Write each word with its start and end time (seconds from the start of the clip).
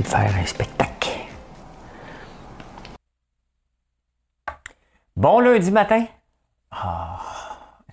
De 0.00 0.06
faire 0.06 0.34
un 0.34 0.46
spectacle. 0.46 1.10
Bon 5.16 5.40
lundi 5.40 5.70
matin. 5.70 6.06
Ah, 6.70 7.20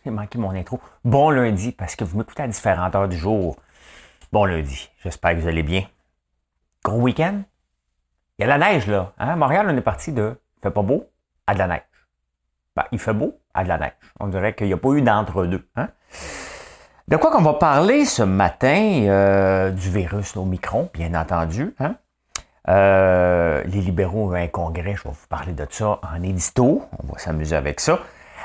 j'ai 0.03 0.11
manqué 0.11 0.37
mon 0.37 0.51
intro. 0.51 0.79
Bon 1.03 1.29
lundi, 1.29 1.71
parce 1.71 1.95
que 1.95 2.03
vous 2.03 2.17
m'écoutez 2.17 2.43
à 2.43 2.47
différentes 2.47 2.95
heures 2.95 3.09
du 3.09 3.17
jour. 3.17 3.57
Bon 4.31 4.45
lundi. 4.45 4.89
J'espère 5.03 5.31
que 5.31 5.41
vous 5.41 5.47
allez 5.47 5.63
bien. 5.63 5.83
Gros 6.83 7.01
week-end. 7.01 7.41
Il 8.37 8.43
y 8.43 8.45
a 8.45 8.57
la 8.57 8.57
neige, 8.57 8.87
là. 8.87 9.13
Hein? 9.17 9.35
Montréal, 9.35 9.67
on 9.69 9.75
est 9.75 9.81
parti 9.81 10.13
de 10.13 10.39
il 10.57 10.61
fait 10.61 10.71
pas 10.71 10.81
beau 10.81 11.09
à 11.47 11.53
de 11.53 11.59
la 11.59 11.67
neige. 11.67 11.81
Ben, 12.75 12.85
il 12.91 12.99
fait 12.99 13.13
beau 13.13 13.39
à 13.53 13.63
de 13.63 13.69
la 13.69 13.77
neige. 13.77 13.93
On 14.19 14.27
dirait 14.27 14.55
qu'il 14.55 14.67
n'y 14.67 14.73
a 14.73 14.77
pas 14.77 14.89
eu 14.89 15.01
d'entre-deux. 15.01 15.67
Hein? 15.75 15.89
De 17.09 17.17
quoi 17.17 17.31
qu'on 17.31 17.41
va 17.41 17.55
parler 17.55 18.05
ce 18.05 18.21
matin? 18.21 19.07
Euh, 19.07 19.71
du 19.71 19.89
virus 19.89 20.37
au 20.37 20.45
micron, 20.45 20.91
bien 20.93 21.19
entendu. 21.19 21.73
Hein? 21.79 21.95
Euh, 22.67 23.63
les 23.63 23.81
libéraux 23.81 24.29
ont 24.29 24.33
un 24.35 24.47
congrès, 24.47 24.93
je 24.93 25.05
vais 25.05 25.09
vous 25.09 25.27
parler 25.27 25.53
de 25.53 25.65
ça 25.71 25.99
en 26.03 26.21
édito. 26.21 26.83
On 27.01 27.11
va 27.11 27.17
s'amuser 27.17 27.55
avec 27.55 27.79
ça. 27.79 27.97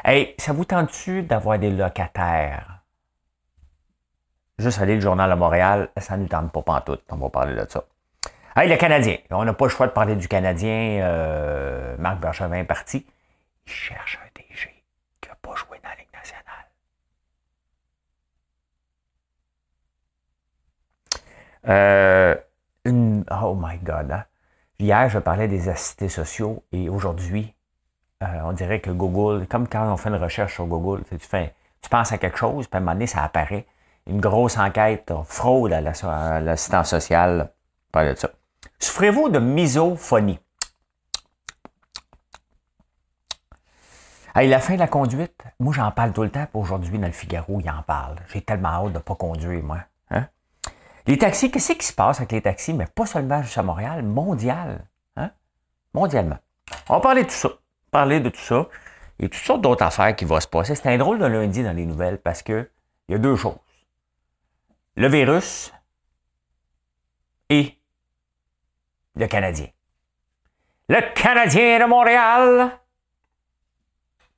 Hey, 0.02 0.34
ça 0.38 0.54
vous 0.54 0.64
tente-tu 0.64 1.24
d'avoir 1.24 1.58
des 1.58 1.70
locataires? 1.70 2.80
Juste 4.58 4.80
aller 4.80 4.94
le 4.94 5.02
journal 5.02 5.30
à 5.30 5.36
Montréal, 5.36 5.90
ça 5.98 6.16
ne 6.16 6.22
nous 6.22 6.28
tente 6.28 6.50
pas 6.50 6.62
pantoute. 6.62 7.02
On 7.10 7.16
va 7.16 7.28
parler 7.28 7.54
de 7.54 7.66
ça. 7.68 7.84
Hey, 8.56 8.66
le 8.66 8.76
Canadien. 8.76 9.18
On 9.30 9.44
n'a 9.44 9.52
pas 9.52 9.66
le 9.66 9.70
choix 9.70 9.88
de 9.88 9.92
parler 9.92 10.16
du 10.16 10.26
Canadien. 10.26 11.02
Euh, 11.02 11.96
Marc 11.98 12.18
Bergevin 12.18 12.60
est 12.60 12.64
parti. 12.64 13.04
Il 13.66 13.70
cherche 13.70 14.18
un 14.24 14.28
DG 14.34 14.70
qui 15.20 15.28
n'a 15.28 15.34
pas 15.42 15.54
joué 15.54 15.78
dans 15.82 15.90
la 15.90 15.96
Ligue 15.96 16.08
nationale. 16.14 16.44
Euh, 21.68 22.34
oh 22.86 23.54
my 23.58 23.78
God. 23.82 24.10
Hein? 24.10 24.24
Hier, 24.78 25.08
je 25.08 25.18
parlais 25.18 25.48
des 25.48 25.68
assistés 25.68 26.08
sociaux 26.08 26.64
et 26.72 26.88
aujourd'hui, 26.88 27.54
euh, 28.22 28.26
on 28.44 28.52
dirait 28.52 28.80
que 28.80 28.90
Google, 28.90 29.46
comme 29.46 29.68
quand 29.68 29.90
on 29.92 29.96
fait 29.96 30.08
une 30.08 30.16
recherche 30.16 30.54
sur 30.54 30.66
Google, 30.66 31.04
tu, 31.08 31.18
fais, 31.18 31.54
tu 31.80 31.88
penses 31.88 32.12
à 32.12 32.18
quelque 32.18 32.38
chose, 32.38 32.66
puis 32.66 32.76
à 32.76 32.78
un 32.78 32.80
moment 32.80 32.92
donné, 32.92 33.06
ça 33.06 33.22
apparaît. 33.22 33.66
Une 34.06 34.20
grosse 34.20 34.58
enquête, 34.58 35.12
fraude 35.24 35.72
à 35.72 35.80
l'assistance 35.80 36.90
sociale. 36.90 37.52
Parle 37.90 38.10
de 38.10 38.14
ça. 38.16 38.28
Souffrez-vous 38.78 39.30
de 39.30 39.38
misophonie? 39.38 40.38
Hey, 44.34 44.48
la 44.48 44.58
fin 44.58 44.74
de 44.74 44.80
la 44.80 44.88
conduite, 44.88 45.44
moi 45.60 45.72
j'en 45.72 45.92
parle 45.92 46.12
tout 46.12 46.24
le 46.24 46.30
temps, 46.30 46.46
aujourd'hui 46.54 46.98
dans 46.98 47.06
le 47.06 47.12
Figaro, 47.12 47.60
il 47.60 47.70
en 47.70 47.82
parle. 47.82 48.16
J'ai 48.32 48.42
tellement 48.42 48.70
hâte 48.70 48.88
de 48.88 48.98
ne 48.98 48.98
pas 48.98 49.14
conduire, 49.14 49.62
moi. 49.62 49.78
Les 51.06 51.18
taxis, 51.18 51.50
qu'est-ce 51.50 51.72
qui 51.72 51.86
se 51.86 51.92
passe 51.92 52.18
avec 52.18 52.32
les 52.32 52.40
taxis, 52.40 52.72
mais 52.72 52.86
pas 52.86 53.04
seulement 53.04 53.42
juste 53.42 53.58
à 53.58 53.62
Montréal, 53.62 54.02
mondial. 54.02 54.86
Hein? 55.16 55.30
Mondialement. 55.92 56.38
On 56.88 56.94
va 56.94 57.00
parler 57.00 57.24
de 57.24 57.28
tout 57.28 57.34
ça. 57.34 57.50
Parler 57.90 58.20
de 58.20 58.30
tout 58.30 58.40
ça. 58.40 58.66
Et 59.18 59.28
toutes 59.28 59.42
sortes 59.42 59.60
d'autres 59.60 59.84
affaires 59.84 60.16
qui 60.16 60.24
vont 60.24 60.40
se 60.40 60.48
passer. 60.48 60.74
C'est 60.74 60.88
un 60.88 60.96
drôle 60.96 61.18
de 61.18 61.26
lundi 61.26 61.62
dans 61.62 61.76
les 61.76 61.86
nouvelles 61.86 62.18
parce 62.18 62.42
que 62.42 62.70
il 63.08 63.12
y 63.12 63.14
a 63.14 63.18
deux 63.18 63.36
choses. 63.36 63.58
Le 64.96 65.08
virus 65.08 65.72
et 67.50 67.78
le 69.14 69.26
Canadien. 69.26 69.68
Le 70.88 71.00
Canadien 71.14 71.80
de 71.80 71.84
Montréal. 71.84 72.78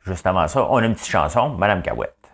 Juste 0.05 0.27
avant 0.27 0.47
ça, 0.49 0.67
on 0.71 0.79
a 0.79 0.85
une 0.85 0.95
petite 0.95 1.11
chanson, 1.11 1.51
Madame 1.51 1.83
Cahouette. 1.83 2.26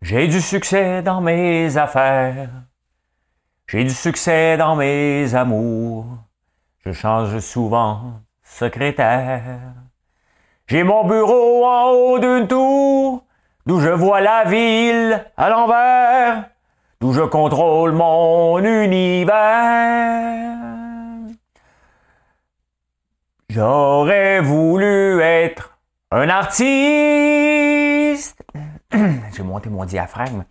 J'ai 0.00 0.28
du 0.28 0.40
succès 0.40 1.02
dans 1.02 1.20
mes 1.20 1.76
affaires. 1.76 2.48
J'ai 3.66 3.82
du 3.82 3.90
succès 3.90 4.56
dans 4.56 4.76
mes 4.76 5.34
amours. 5.34 6.06
Je 6.86 6.92
change 6.92 7.36
souvent 7.40 8.20
secrétaire. 8.42 9.42
J'ai 10.68 10.84
mon 10.84 11.04
bureau 11.04 11.66
en 11.66 11.90
haut 11.90 12.18
d'une 12.20 12.46
tour, 12.46 13.24
d'où 13.66 13.80
je 13.80 13.88
vois 13.88 14.20
la 14.20 14.44
ville 14.44 15.24
à 15.36 15.50
l'envers, 15.50 16.44
d'où 17.00 17.12
je 17.12 17.22
contrôle 17.22 17.90
mon 17.92 18.62
univers. 18.62 19.34
J'aurais 23.50 24.40
voulu 24.40 25.20
être 25.20 25.76
un 26.12 26.28
artiste 26.28 27.97
j'ai 29.36 29.42
monté 29.42 29.68
mon 29.68 29.84
diaphragme, 29.84 30.44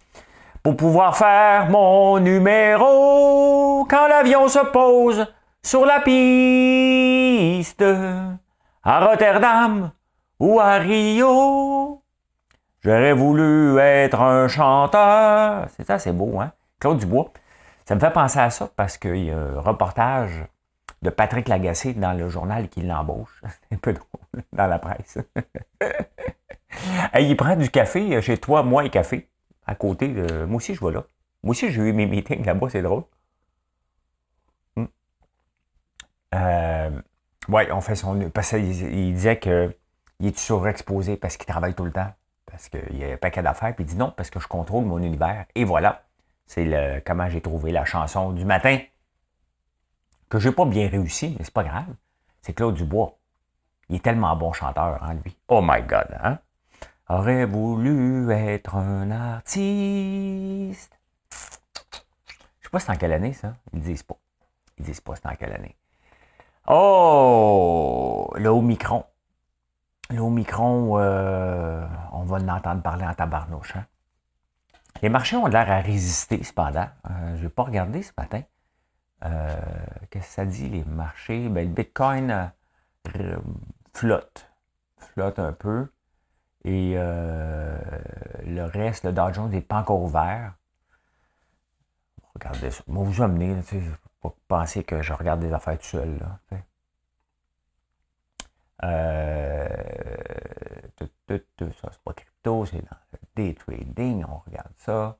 pour 0.62 0.78
pouvoir 0.78 1.18
faire 1.18 1.70
mon 1.70 2.20
numéro 2.20 3.86
quand 3.90 4.08
l'avion 4.08 4.48
se 4.48 4.59
pose 4.59 5.25
sur 5.64 5.86
la 5.86 6.02
piste 6.02 7.84
à 8.84 9.06
Rotterdam 9.06 9.92
ou 10.40 10.59
à 10.59 10.75
Rio. 10.75 12.03
J'aurais 12.81 13.14
voulu 13.14 13.80
être 13.80 14.22
un 14.22 14.48
chanteur. 14.48 15.68
C'est 15.75 15.86
ça, 15.86 15.98
c'est 15.98 16.14
beau, 16.14 16.40
hein? 16.40 16.52
Claude 16.80 17.00
Dubois. 17.00 17.31
Ça 17.86 17.96
me 17.96 18.00
fait 18.00 18.12
penser 18.12 18.40
à 18.40 18.50
ça 18.50 18.69
parce 18.75 18.98
qu'il 18.98 19.25
y 19.25 19.31
a 19.31 19.38
un 19.38 19.59
reportage 19.59 20.46
de 21.02 21.09
Patrick 21.09 21.48
Lagacé 21.48 21.94
dans 21.94 22.14
le 22.14 22.30
journal 22.30 22.69
qui 22.69 22.81
l'embauche. 22.81 23.42
C'est 23.69 23.75
un 23.75 23.80
peu 23.80 23.94
drôle 23.94 24.44
dans 24.54 24.68
la 24.68 24.78
presse. 24.78 25.18
il 27.20 27.36
prend 27.38 27.56
du 27.56 27.70
café 27.70 28.16
euh, 28.16 28.22
chez 28.22 28.38
toi, 28.38 28.64
moi 28.64 28.86
et 28.86 28.90
café, 28.90 29.30
à 29.66 29.75
côté. 29.75 30.08
De... 30.09 30.46
Moi 30.46 30.58
aussi, 30.58 30.75
je 30.75 30.86
vais 30.86 30.92
là. 30.92 31.03
Moi 31.44 31.52
aussi, 31.52 31.72
j'ai 31.72 31.81
eu 31.81 31.94
mes 31.94 32.06
meetings 32.06 32.46
là-bas, 32.46 32.68
c'est 32.70 32.81
drôle. 32.81 33.03
Hmm. 34.75 34.86
Euh, 36.36 37.02
oui, 37.50 37.64
on 37.72 37.81
fait 37.81 37.96
son. 37.96 38.30
Parce 38.31 38.50
qu'il 38.50 38.66
il 38.66 39.14
disait 39.14 39.40
qu'il 39.40 39.74
est 40.22 40.38
surexposé 40.38 41.18
parce 41.18 41.38
qu'il 41.38 41.48
travaille 41.48 41.74
tout 41.74 41.86
le 41.86 41.92
temps. 41.92 42.12
Parce 42.46 42.70
qu'il 42.70 42.98
y 42.98 43.04
a 43.04 43.14
un 43.14 43.18
paquet 43.18 43.42
d'affaires. 43.42 43.75
Puis 43.75 43.84
il 43.84 43.88
dit 43.88 43.96
non, 43.96 44.12
parce 44.16 44.30
que 44.30 44.40
je 44.40 44.48
contrôle 44.48 44.86
mon 44.86 45.00
univers. 45.02 45.46
Et 45.56 45.64
voilà. 45.64 46.04
C'est 46.46 46.66
le 46.66 47.02
comment 47.06 47.30
j'ai 47.30 47.42
trouvé 47.42 47.72
la 47.72 47.86
chanson 47.86 48.31
du 48.31 48.46
matin. 48.46 48.80
Que 50.30 50.40
j'ai 50.40 50.52
pas 50.52 50.66
bien 50.66 50.90
réussi, 50.90 51.36
mais 51.38 51.46
c'est 51.46 51.54
pas 51.54 51.64
grave. 51.64 51.94
C'est 52.42 52.54
Claude 52.54 52.75
Dubois. 52.75 53.18
Il 53.90 53.98
est 53.98 54.00
tellement 54.00 54.36
bon 54.36 54.52
chanteur, 54.52 55.02
hein, 55.04 55.16
lui. 55.24 55.38
Oh 55.48 55.62
my 55.64 55.81
God, 55.84 56.08
hein? 56.22 56.40
Aurait 57.09 57.45
voulu 57.45 58.31
être 58.31 58.75
un 58.75 59.12
artiste. 59.12 60.97
Je 62.59 62.66
sais 62.66 62.69
pas 62.72 62.79
c'est 62.79 62.91
en 62.91 62.95
quelle 62.95 63.13
année, 63.13 63.34
ça. 63.34 63.56
Ils 63.73 63.81
disent 63.81 64.03
pas. 64.03 64.18
Ils 64.78 64.85
disent 64.85 65.01
pas 65.01 65.16
c'est 65.16 65.28
en 65.28 65.35
quelle 65.35 65.53
année. 65.53 65.75
Oh! 66.68 68.29
Le 68.35 68.50
Omicron. 68.50 69.06
Le 70.09 70.19
Omicron, 70.19 71.00
euh, 71.00 71.85
on 72.12 72.23
va 72.23 72.40
l'entendre 72.40 72.81
parler 72.81 73.06
en 73.06 73.13
tabarnouche. 73.13 73.75
Hein? 73.75 73.85
Les 75.01 75.09
marchés 75.09 75.38
ont 75.38 75.47
l'air 75.47 75.69
à 75.69 75.79
résister, 75.79 76.44
cependant. 76.44 76.88
Euh, 77.10 77.38
je 77.38 77.44
n'ai 77.44 77.50
pas 77.50 77.63
regardé 77.63 78.01
ce 78.03 78.12
matin. 78.18 78.42
Euh, 79.25 79.56
qu'est-ce 80.10 80.27
que 80.27 80.33
ça 80.33 80.45
dit, 80.45 80.69
les 80.69 80.83
marchés? 80.86 81.50
Ben, 81.50 81.68
le 81.68 81.74
Bitcoin 81.74 82.51
flotte. 83.94 84.50
Flotte 84.98 85.39
un 85.39 85.53
peu. 85.53 85.88
Et 86.68 86.96
euh, 86.98 87.80
le 88.46 88.66
reste, 88.66 89.06
le 89.06 89.14
Dow 89.14 89.31
Jones 89.31 89.50
n'est 89.50 89.62
pas 89.62 89.78
encore 89.78 90.02
ouvert. 90.02 90.54
Regardez 92.34 92.72
ça. 92.72 92.84
Moi, 92.88 93.06
vous 93.06 93.14
tu 93.14 93.64
sais, 93.64 93.81
pas 94.22 94.36
penser 94.50 94.84
que 94.84 95.02
je 95.02 95.14
regarde 95.14 95.40
des 95.40 95.54
affaires 95.54 95.78
tout 95.78 95.86
seul. 95.86 96.18
Là, 96.19 96.40
euh, 98.84 99.69
ça, 101.30 101.90
c'est 101.90 102.02
pas 102.04 102.14
crypto, 102.14 102.66
c'est 102.66 102.81
dans 102.81 102.98
le 103.13 103.20
day 103.38 103.54
trading, 103.54 104.25
on 104.28 104.40
regarde 104.40 104.74
ça. 104.75 105.18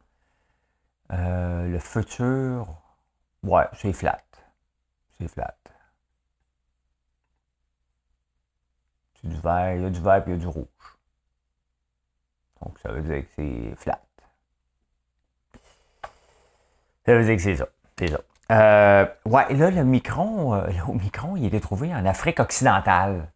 Euh, 1.14 1.66
le 1.70 1.80
futur, 1.80 2.68
ouais, 3.44 3.70
c'est 3.72 3.94
flat. 3.94 4.22
C'est 5.18 5.30
flat. 5.30 5.56
C'est 9.22 9.30
du 9.30 9.40
vert, 9.40 9.76
il 9.76 9.82
y 9.84 9.86
a 9.86 9.90
du 9.90 10.02
vert 10.02 10.18
et 10.18 10.24
il 10.28 10.32
y 10.32 10.36
a 10.36 10.38
du 10.40 10.48
rouge. 10.48 10.97
Donc, 12.62 12.78
ça 12.80 12.92
veut 12.92 13.02
dire 13.02 13.22
que 13.22 13.28
c'est 13.36 13.76
flat. 13.76 14.02
Ça 17.06 17.14
veut 17.14 17.24
dire 17.24 17.36
que 17.36 17.42
c'est 17.42 17.56
ça. 17.56 17.68
C'est 17.98 18.08
ça. 18.08 18.20
Euh, 18.52 19.06
ouais, 19.26 19.54
là, 19.54 19.72
le 19.72 19.84
micron, 19.84 20.54
euh, 20.54 20.68
le 20.68 20.94
micron, 20.94 21.36
il 21.36 21.54
est 21.54 21.60
trouvé 21.60 21.94
en 21.94 22.06
Afrique 22.06 22.40
occidentale. 22.40 23.30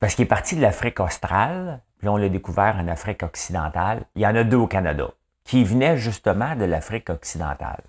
Parce 0.00 0.14
qu'il 0.14 0.24
est 0.24 0.28
parti 0.28 0.56
de 0.56 0.60
l'Afrique 0.60 1.00
australe, 1.00 1.80
puis 1.98 2.08
on 2.08 2.16
l'a 2.16 2.28
découvert 2.28 2.76
en 2.76 2.88
Afrique 2.88 3.22
occidentale. 3.22 4.04
Il 4.14 4.22
y 4.22 4.26
en 4.26 4.34
a 4.34 4.44
deux 4.44 4.56
au 4.56 4.66
Canada, 4.66 5.10
qui 5.44 5.64
venaient 5.64 5.96
justement 5.96 6.56
de 6.56 6.64
l'Afrique 6.64 7.10
occidentale. 7.10 7.82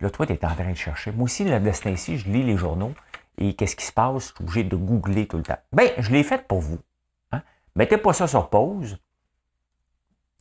Là, 0.00 0.10
toi, 0.10 0.26
tu 0.26 0.32
es 0.32 0.44
en 0.44 0.54
train 0.54 0.70
de 0.70 0.76
chercher. 0.76 1.12
Moi 1.12 1.24
aussi, 1.24 1.44
le 1.44 1.60
destin 1.60 1.90
ici, 1.90 2.18
je 2.18 2.28
lis 2.28 2.42
les 2.42 2.56
journaux 2.56 2.92
et 3.38 3.54
qu'est-ce 3.54 3.76
qui 3.76 3.84
se 3.84 3.92
passe? 3.92 4.14
Je 4.14 4.24
suis 4.34 4.34
obligé 4.40 4.64
de 4.64 4.76
googler 4.76 5.26
tout 5.26 5.36
le 5.36 5.42
temps. 5.42 5.58
Ben, 5.72 5.90
je 5.98 6.10
l'ai 6.10 6.22
fait 6.22 6.46
pour 6.46 6.60
vous. 6.60 6.78
Mettez 7.76 7.98
pas 7.98 8.12
ça 8.12 8.26
sur 8.26 8.50
pause. 8.50 8.98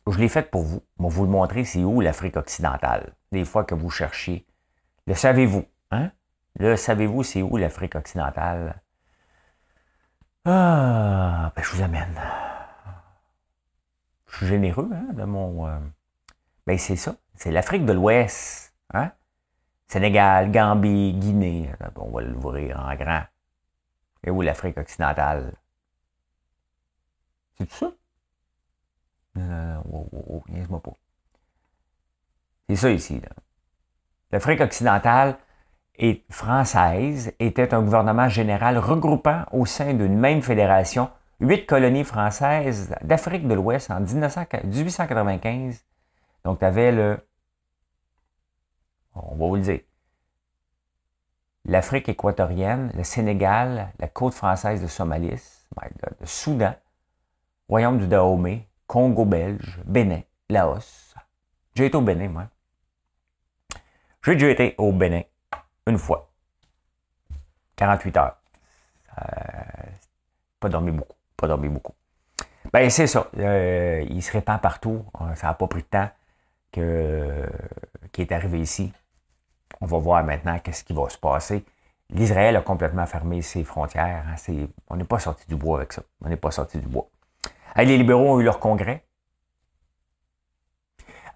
Je 0.05 0.17
l'ai 0.19 0.29
fait 0.29 0.51
pour 0.51 0.63
vous. 0.63 0.83
Je 0.99 1.03
vais 1.03 1.09
vous 1.09 1.23
le 1.25 1.31
montrer, 1.31 1.65
c'est 1.65 1.83
où 1.83 2.01
l'Afrique 2.01 2.37
occidentale. 2.37 3.15
Des 3.31 3.45
fois 3.45 3.63
que 3.63 3.73
vous 3.73 3.89
cherchiez. 3.89 4.45
Le 5.07 5.15
savez-vous? 5.15 5.65
Hein? 5.91 6.11
Le 6.59 6.75
savez-vous, 6.75 7.23
c'est 7.23 7.41
où 7.41 7.57
l'Afrique 7.57 7.95
occidentale? 7.95 8.81
Ah, 10.45 11.51
ben, 11.55 11.63
je 11.63 11.71
vous 11.71 11.81
amène. 11.81 12.19
Je 14.27 14.37
suis 14.37 14.47
généreux, 14.47 14.89
hein, 14.93 15.13
de 15.13 15.23
mon. 15.23 15.67
Euh, 15.67 15.79
ben, 16.67 16.77
c'est 16.77 16.95
ça. 16.97 17.15
C'est 17.35 17.51
l'Afrique 17.51 17.85
de 17.85 17.93
l'Ouest. 17.93 18.75
Hein? 18.93 19.11
Sénégal, 19.87 20.51
Gambie, 20.51 21.13
Guinée. 21.13 21.71
On 21.95 22.11
va 22.11 22.21
l'ouvrir 22.21 22.79
en 22.79 22.95
grand. 22.95 23.23
Et 24.23 24.29
où 24.29 24.41
l'Afrique 24.41 24.77
occidentale? 24.77 25.53
C'est 27.57 27.71
ça? 27.71 27.91
Euh, 29.37 29.77
oh, 29.91 30.07
oh, 30.11 30.43
oh, 30.71 30.79
pas. 30.79 30.93
C'est 32.69 32.75
ça 32.75 32.89
ici. 32.91 33.21
L'Afrique 34.31 34.61
occidentale 34.61 35.37
et 35.95 36.23
française 36.29 37.33
était 37.39 37.73
un 37.73 37.81
gouvernement 37.81 38.29
général 38.29 38.77
regroupant 38.77 39.45
au 39.51 39.65
sein 39.65 39.93
d'une 39.93 40.17
même 40.17 40.41
fédération 40.41 41.09
huit 41.39 41.65
colonies 41.65 42.03
françaises 42.03 42.95
d'Afrique 43.03 43.47
de 43.47 43.53
l'Ouest 43.53 43.91
en 43.91 43.99
1895. 43.99 45.83
Donc, 46.45 46.59
tu 46.59 46.65
avais 46.65 46.91
le. 46.91 47.19
On 49.15 49.35
va 49.35 49.47
vous 49.47 49.55
le 49.55 49.61
dire. 49.61 49.79
L'Afrique 51.65 52.09
équatorienne, 52.09 52.91
le 52.95 53.03
Sénégal, 53.03 53.93
la 53.99 54.07
côte 54.07 54.33
française 54.33 54.81
de 54.81 54.87
Somalis, 54.87 55.65
le 56.19 56.25
Soudan, 56.25 56.73
Royaume 57.69 57.99
du 57.99 58.07
Dahomey, 58.07 58.67
Congo 58.87 59.25
belge, 59.25 59.79
Bénin, 59.85 60.21
Laos. 60.49 61.15
J'ai 61.75 61.85
été 61.85 61.97
au 61.97 62.01
Bénin, 62.01 62.29
moi. 62.29 62.47
J'ai 64.23 64.33
déjà 64.33 64.49
été 64.49 64.75
au 64.77 64.91
Bénin 64.91 65.23
une 65.87 65.97
fois. 65.97 66.31
48 67.75 68.17
heures. 68.17 68.37
Euh, 69.17 69.23
pas 70.59 70.69
dormi 70.69 70.91
beaucoup. 70.91 71.17
Pas 71.35 71.47
dormi 71.47 71.69
beaucoup. 71.69 71.93
Ben, 72.71 72.89
c'est 72.89 73.07
ça. 73.07 73.27
Euh, 73.37 74.05
il 74.09 74.21
se 74.21 74.31
répand 74.31 74.61
partout. 74.61 75.05
Euh, 75.21 75.35
ça 75.35 75.47
n'a 75.47 75.53
pas 75.53 75.67
pris 75.67 75.81
de 75.81 75.87
temps 75.87 76.09
que, 76.71 77.49
qu'il 78.11 78.23
est 78.23 78.31
arrivé 78.31 78.59
ici. 78.61 78.93
On 79.81 79.85
va 79.85 79.97
voir 79.97 80.23
maintenant 80.23 80.57
qu'est-ce 80.59 80.83
qui 80.83 80.93
va 80.93 81.09
se 81.09 81.17
passer. 81.17 81.65
L'Israël 82.09 82.55
a 82.55 82.61
complètement 82.61 83.05
fermé 83.05 83.41
ses 83.41 83.63
frontières. 83.63 84.23
Hein. 84.27 84.67
on 84.89 84.95
n'est 84.95 85.03
pas 85.03 85.19
sorti 85.19 85.47
du 85.47 85.55
bois 85.55 85.79
avec 85.79 85.93
ça. 85.93 86.03
On 86.21 86.29
n'est 86.29 86.37
pas 86.37 86.51
sorti 86.51 86.77
du 86.77 86.87
bois. 86.87 87.07
Les 87.75 87.97
libéraux 87.97 88.35
ont 88.35 88.39
eu 88.39 88.43
leur 88.43 88.59
congrès. 88.59 89.05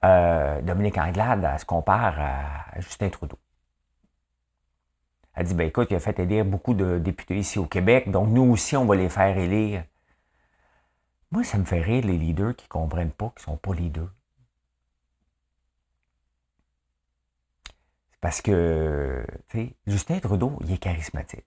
Dominique 0.03 0.97
Anglade 0.97 1.59
se 1.59 1.65
compare 1.65 2.19
à 2.19 2.79
Justin 2.79 3.09
Trudeau. 3.09 3.39
Elle 5.33 5.45
dit, 5.45 5.53
ben 5.53 5.67
écoute, 5.67 5.89
il 5.91 5.95
a 5.95 5.99
fait 5.99 6.17
élire 6.19 6.45
beaucoup 6.45 6.73
de 6.73 6.97
députés 6.97 7.37
ici 7.37 7.59
au 7.59 7.65
Québec, 7.65 8.09
donc 8.09 8.29
nous 8.29 8.43
aussi, 8.43 8.75
on 8.75 8.85
va 8.85 8.95
les 8.95 9.09
faire 9.09 9.37
élire. 9.37 9.83
Moi, 11.29 11.43
ça 11.43 11.57
me 11.57 11.65
fait 11.65 11.81
rire 11.81 12.05
les 12.05 12.17
leaders 12.17 12.55
qui 12.55 12.65
ne 12.65 12.69
comprennent 12.69 13.11
pas 13.11 13.29
qu'ils 13.35 13.41
ne 13.51 13.55
sont 13.55 13.57
pas 13.57 13.73
leaders. 13.75 14.09
C'est 18.11 18.19
parce 18.19 18.41
que, 18.41 19.23
tu 19.49 19.67
sais, 19.67 19.75
Justin 19.85 20.19
Trudeau, 20.19 20.57
il 20.61 20.71
est 20.71 20.77
charismatique. 20.77 21.45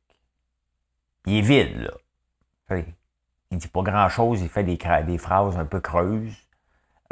Il 1.27 1.39
est 1.39 1.41
vide, 1.41 1.91
là. 2.69 2.77
Il 3.51 3.59
dit 3.59 3.69
pas 3.69 3.83
grand-chose, 3.83 4.41
il 4.43 4.49
fait 4.49 4.65
des, 4.65 4.79
des, 5.07 5.19
phrases 5.19 5.57
un 5.59 5.65
peu 5.65 5.81
creuses. 5.81 6.37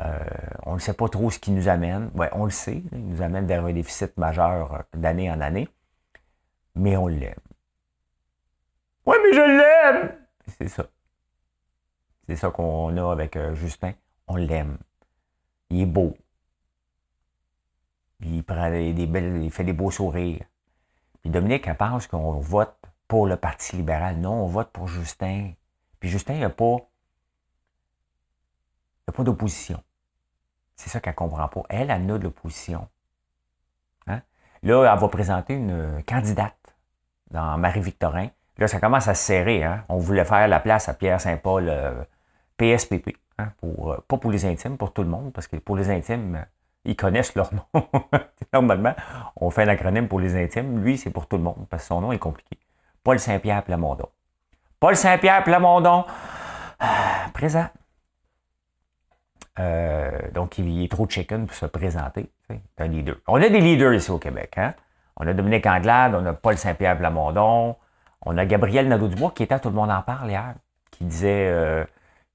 Euh, 0.00 0.19
on 0.64 0.75
ne 0.75 0.79
sait 0.79 0.93
pas 0.93 1.08
trop 1.08 1.31
ce 1.31 1.38
qui 1.38 1.50
nous 1.50 1.69
amène. 1.69 2.11
Ouais, 2.14 2.31
on 2.32 2.44
le 2.44 2.50
sait, 2.50 2.82
il 2.93 3.08
nous 3.08 3.23
amène 3.23 3.46
vers 3.46 3.64
un 3.64 3.73
déficit 3.73 4.17
majeur 4.17 4.85
d'année 4.94 5.31
en 5.31 5.40
année 5.40 5.69
mais 6.79 6.96
on 6.96 7.08
l'aime. 7.08 7.35
Oui, 9.05 9.17
mais 9.23 9.32
je 9.35 9.40
l'aime! 9.40 10.17
C'est 10.58 10.69
ça. 10.69 10.87
C'est 12.26 12.37
ça 12.37 12.50
qu'on 12.50 12.96
a 12.96 13.12
avec 13.12 13.37
euh, 13.37 13.55
Justin. 13.55 13.93
On 14.26 14.37
l'aime. 14.37 14.79
Il 15.70 15.81
est 15.81 15.87
beau. 15.87 16.17
Il, 18.20 18.43
prend 18.44 18.70
des 18.70 19.06
belles, 19.06 19.43
il 19.43 19.50
fait 19.50 19.64
des 19.64 19.73
beaux 19.73 19.91
sourires. 19.91 20.44
Puis 21.20 21.31
Dominique, 21.31 21.67
elle 21.67 21.76
pense 21.76 22.06
qu'on 22.06 22.32
vote 22.41 22.76
pour 23.06 23.26
le 23.26 23.37
Parti 23.37 23.76
libéral. 23.76 24.19
Non, 24.19 24.44
on 24.44 24.46
vote 24.46 24.70
pour 24.70 24.88
Justin. 24.88 25.52
Puis 26.00 26.09
Justin, 26.09 26.35
il 26.35 26.39
n'y 26.39 26.45
a 26.45 26.50
pas, 26.50 26.77
pas 29.12 29.23
d'opposition. 29.23 29.83
C'est 30.77 30.91
ça 30.91 31.00
qu'elle 31.00 31.12
ne 31.12 31.17
comprend 31.17 31.49
pas. 31.49 31.62
Elle, 31.69 31.91
elle 31.91 32.12
a 32.12 32.19
de 32.19 32.25
l'opposition. 32.25 32.89
Hein? 34.06 34.23
Là, 34.62 34.93
elle 34.93 34.99
va 34.99 35.09
présenter 35.09 35.55
une 35.55 36.03
candidate 36.06 36.77
dans 37.31 37.59
Marie-Victorin. 37.59 38.29
Là, 38.59 38.69
ça 38.69 38.81
commence 38.81 39.09
à 39.09 39.15
se 39.15 39.25
serrer. 39.25 39.65
Hein? 39.65 39.85
On 39.89 39.99
voulait 39.99 40.25
faire 40.25 40.47
la 40.47 40.61
place 40.61 40.89
à 40.89 40.95
Pierre-Saint-Paul 40.95 42.06
PSPP. 42.56 43.09
Euh, 43.09 43.12
hein? 43.39 43.53
Pour, 43.59 43.93
euh, 43.93 44.05
pas 44.06 44.19
pour 44.19 44.31
les 44.31 44.44
intimes, 44.44 44.77
pour 44.77 44.93
tout 44.93 45.03
le 45.03 45.09
monde, 45.09 45.33
parce 45.33 45.49
que 45.49 45.56
pour 45.56 45.77
les 45.77 45.91
intimes, 45.91 46.44
ils 46.85 46.97
connaissent 46.97 47.35
leur 47.35 47.53
nom. 47.75 47.89
Normalement, 48.53 48.94
on 49.37 49.51
fait 49.51 49.62
un 49.62 49.69
acronyme 49.69 50.09
pour 50.09 50.21
les 50.21 50.37
intimes. 50.37 50.83
Lui, 50.83 50.97
c'est 50.97 51.11
pour 51.11 51.27
tout 51.27 51.37
le 51.37 51.43
monde, 51.43 51.67
parce 51.69 51.83
que 51.83 51.89
son 51.89 52.01
nom 52.01 52.12
est 52.12 52.19
compliqué. 52.19 52.59
Paul 53.03 53.19
Saint-Pierre 53.19 53.65
Plamondon. 53.65 54.09
Paul 54.81 54.95
Saint-Pierre 54.95 55.43
Plamondon, 55.43 56.05
présent. 57.35 57.67
Euh, 59.59 60.31
donc, 60.33 60.59
il 60.59 60.85
est 60.85 60.89
trop 60.89 61.09
chicken 61.09 61.47
pour 61.47 61.57
se 61.57 61.67
présenter. 61.67 62.31
C'est 62.49 62.61
un 62.79 62.87
leader. 62.87 63.17
On 63.27 63.43
a 63.43 63.49
des 63.49 63.61
leaders 63.61 63.94
ici 63.94 64.11
au 64.13 64.19
Québec. 64.19 64.55
Hein? 64.56 64.75
On 65.17 65.27
a 65.27 65.35
Dominique 65.35 65.67
Anglade, 65.67 66.15
on 66.15 66.25
a 66.27 66.32
Paul 66.32 66.56
Saint-Pierre 66.56 66.97
Plamondon, 66.97 67.75
on 68.25 68.39
a 68.39 68.47
Gabriel 68.47 68.87
Nadeau-Dubois 68.87 69.32
qui 69.35 69.43
était 69.43 69.58
Tout 69.58 69.70
le 69.70 69.75
monde 69.75 69.91
en 69.91 70.03
parle 70.03 70.31
hier, 70.31 70.55
qui 70.93 71.05
disait 71.05 71.49
euh, 71.49 71.85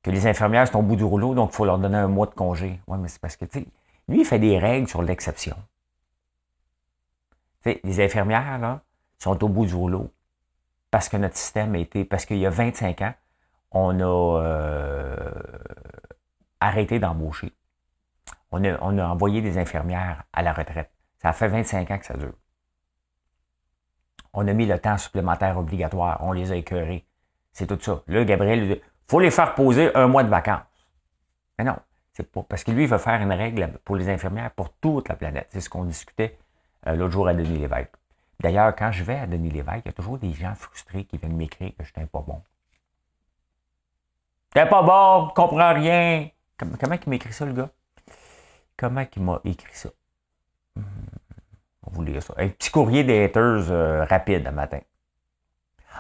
que 0.04 0.12
les 0.12 0.28
infirmières 0.28 0.68
sont 0.68 0.80
au 0.80 0.84
bout 0.84 0.98
du 0.98 1.06
rouleau, 1.06 1.34
donc 1.34 1.52
il 1.54 1.56
faut 1.56 1.64
leur 1.64 1.78
donner 1.78 1.98
un 1.98 2.10
mois 2.10 2.26
de 2.26 2.34
congé. 2.34 2.82
Oui, 2.88 2.98
mais 3.00 3.08
c'est 3.08 3.22
parce 3.22 3.38
que, 3.38 3.46
tu 3.46 3.60
sais, 3.60 3.68
lui, 4.10 4.20
il 4.20 4.26
fait 4.26 4.40
des 4.40 4.60
règles 4.60 4.90
sur 4.90 5.02
l'exception. 5.02 5.56
Les 7.66 8.02
infirmières, 8.02 8.60
là, 8.60 8.82
sont 9.18 9.42
au 9.42 9.48
bout 9.48 9.66
du 9.66 9.74
rouleau 9.74 10.12
parce 10.94 11.10
que 11.10 11.18
notre 11.18 11.38
système 11.38 11.74
a 11.74 11.80
été, 11.80 12.06
parce 12.06 12.24
qu'il 12.28 12.38
y 12.38 12.46
a 12.46 12.52
25 12.52 13.02
ans, 13.02 13.14
on 13.72 14.00
a 14.00 14.44
euh, 14.44 15.32
arrêté 16.60 17.00
d'embaucher. 17.00 17.52
On 18.52 18.64
a, 18.64 18.78
on 18.80 19.00
a 19.00 19.08
envoyé 19.08 19.42
des 19.42 19.58
infirmières 19.58 20.22
à 20.34 20.44
la 20.44 20.54
retraite. 20.54 20.92
Ça 21.18 21.34
fait 21.34 21.48
25 21.48 21.90
ans 21.90 21.98
que 21.98 22.06
ça 22.06 22.14
dure 22.14 22.36
on 24.34 24.48
a 24.48 24.54
mis 24.54 24.68
le 24.68 24.78
temps 24.78 25.00
supplémentaire 25.00 25.58
obligatoire, 25.58 26.20
on 26.22 26.32
les 26.32 26.52
a 26.52 26.56
écœurés. 26.56 27.08
C'est 27.54 27.66
tout 27.66 27.80
ça. 27.82 28.04
Là, 28.08 28.24
Gabriel, 28.24 28.64
il 28.64 28.82
faut 29.08 29.20
les 29.20 29.32
faire 29.32 29.56
poser 29.56 29.96
un 29.96 30.08
mois 30.08 30.24
de 30.24 30.30
vacances. 30.30 30.62
Mais 31.58 31.66
non, 31.66 31.78
c'est 32.14 32.32
pas 32.32 32.44
parce 32.44 32.64
que 32.64 32.70
lui, 32.72 32.84
il 32.84 32.90
veut 32.90 33.00
faire 33.00 33.20
une 33.20 33.34
règle 33.34 33.80
pour 33.84 33.96
les 33.96 34.10
infirmières 34.10 34.52
pour 34.52 34.74
toute 34.74 35.10
la 35.10 35.16
planète. 35.16 35.48
C'est 35.50 35.62
ce 35.62 35.70
qu'on 35.70 35.86
discutait 35.86 36.38
euh, 36.86 36.96
l'autre 36.96 37.14
jour 37.14 37.28
à 37.28 37.34
Denis 37.34 37.58
Lévesque. 37.58 37.94
D'ailleurs, 38.40 38.76
quand 38.76 38.92
je 38.92 39.04
vais 39.04 39.18
à 39.18 39.28
Denis 39.28 39.50
Lévesque, 39.50 39.84
il 39.86 39.88
y 39.88 39.90
a 39.90 39.94
toujours 39.94 40.18
des 40.18 40.34
gens 40.34 40.54
frustrés 40.56 41.06
qui 41.06 41.18
viennent 41.18 41.36
m'écrire 41.36 41.72
que 41.78 41.84
je 41.84 41.90
n'étais 41.90 42.08
pas 42.08 42.22
bon. 42.22 42.42
T'es 44.52 44.68
pas 44.68 44.84
bon, 44.84 45.30
je 45.30 45.34
comprends 45.34 45.74
rien. 45.74 46.30
Comment, 46.58 46.96
il 47.04 47.10
m'écrit 47.10 47.34
ça, 47.34 47.46
le 47.46 47.54
gars? 47.54 47.70
Comment 48.78 49.06
il 49.16 49.24
m'a 49.24 49.42
écrit 49.46 49.76
ça? 49.76 49.90
Hmm. 50.76 50.84
On 51.86 51.92
vous 51.92 52.04
lire 52.04 52.22
ça. 52.22 52.34
Un 52.38 52.50
petit 52.50 52.70
courrier 52.70 53.04
des 53.04 53.24
haters 53.24 53.72
euh, 53.72 54.06
rapide 54.06 54.44
le 54.46 54.52
matin. 54.52 54.80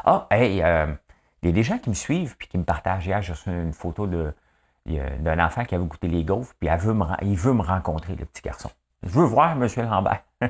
Ah, 0.05 0.27
hey, 0.31 0.61
euh, 0.61 0.93
il 1.41 1.47
y 1.47 1.49
a 1.49 1.51
des 1.51 1.63
gens 1.63 1.77
qui 1.77 1.89
me 1.89 1.95
suivent 1.95 2.37
puis 2.37 2.47
qui 2.47 2.57
me 2.57 2.63
partagent. 2.63 3.05
Hier, 3.05 3.21
j'ai 3.21 3.33
reçu 3.33 3.49
une 3.49 3.73
photo 3.73 4.07
d'un 4.07 5.45
enfant 5.45 5.65
qui 5.65 5.75
avait 5.75 5.85
goûté 5.85 6.07
les 6.07 6.23
gaufres, 6.23 6.53
puis 6.59 6.69
il 6.69 6.77
veut 7.37 7.53
me 7.53 7.61
rencontrer, 7.61 8.15
le 8.15 8.25
petit 8.25 8.41
garçon. 8.41 8.69
Je 9.03 9.09
veux 9.09 9.25
voir 9.25 9.51
M. 9.51 9.67
Lambert. 9.77 10.23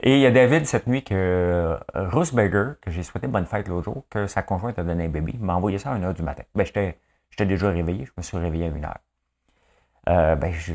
Et 0.00 0.14
il 0.14 0.20
y 0.20 0.26
a 0.26 0.30
David 0.30 0.66
cette 0.66 0.86
nuit 0.86 1.02
que 1.02 1.14
euh, 1.14 1.76
Rusberger, 1.94 2.74
que 2.80 2.90
j'ai 2.90 3.02
souhaité 3.02 3.26
bonne 3.26 3.46
fête 3.46 3.68
l'autre 3.68 3.84
jour, 3.84 4.04
que 4.10 4.26
sa 4.26 4.42
conjointe 4.42 4.78
a 4.78 4.84
donné 4.84 5.06
un 5.06 5.08
bébé, 5.08 5.34
m'a 5.40 5.54
envoyé 5.54 5.78
ça 5.78 5.92
à 5.92 5.98
1h 5.98 6.14
du 6.14 6.22
matin. 6.22 6.44
Ben, 6.54 6.64
j'étais 6.64 7.46
déjà 7.46 7.70
réveillé, 7.70 8.04
je 8.04 8.12
me 8.16 8.22
suis 8.22 8.36
réveillé 8.38 8.66
à 8.66 8.70
1h. 8.70 10.36
ben, 10.36 10.52
je, 10.52 10.74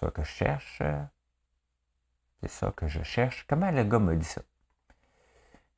ça 0.00 0.10
que 0.10 0.22
je 0.22 0.30
cherche. 0.30 0.82
C'est 2.40 2.50
ça 2.50 2.72
que 2.74 2.88
je 2.88 3.02
cherche. 3.02 3.46
Comment 3.46 3.70
le 3.70 3.84
gars 3.84 3.98
m'a 3.98 4.14
dit 4.14 4.24
ça? 4.24 4.40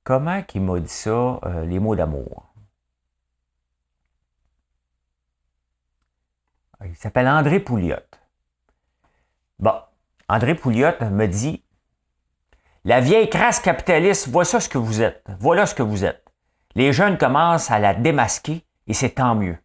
Comment 0.04 0.42
qu'il 0.42 0.62
m'a 0.62 0.78
dit 0.80 0.88
ça, 0.88 1.40
euh, 1.44 1.64
les 1.64 1.78
mots 1.78 1.97
d'amour? 1.97 2.54
Il 6.85 6.97
s'appelle 6.97 7.28
André 7.28 7.61
Pouliot. 7.61 7.97
Bon, 9.59 9.80
André 10.33 10.55
Pouliot 10.55 10.99
me 11.11 11.27
dit 11.27 11.62
La 12.87 13.03
vieille 13.03 13.29
crasse 13.29 13.61
capitaliste, 13.61 14.29
voilà 14.29 14.61
ce 14.61 14.67
que 14.67 14.79
vous 14.79 15.03
êtes. 15.03 15.23
Voilà 15.39 15.67
ce 15.67 15.75
que 15.75 15.83
vous 15.83 16.07
êtes. 16.07 16.25
Les 16.75 16.95
jeunes 16.95 17.19
commencent 17.19 17.71
à 17.71 17.79
la 17.79 17.93
démasquer 17.93 18.65
et 18.87 18.95
c'est 18.95 19.11
tant 19.11 19.35
mieux. 19.35 19.59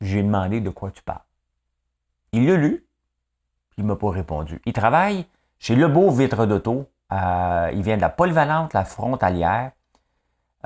J'ai 0.00 0.22
demandé 0.22 0.62
de 0.62 0.70
quoi 0.70 0.90
tu 0.90 1.02
parles. 1.02 1.26
Il 2.32 2.46
l'a 2.46 2.56
lu, 2.56 2.86
il 3.76 3.84
ne 3.84 3.88
m'a 3.88 3.96
pas 3.96 4.10
répondu. 4.10 4.62
Il 4.64 4.72
travaille 4.72 5.26
chez 5.58 5.76
Lebeau 5.76 6.10
Vitre 6.10 6.46
d'Auto. 6.46 6.90
Euh, 7.12 7.70
il 7.74 7.82
vient 7.82 7.96
de 7.96 8.00
la 8.00 8.08
polyvalente, 8.08 8.72
la 8.72 8.86
frontalière. 8.86 9.72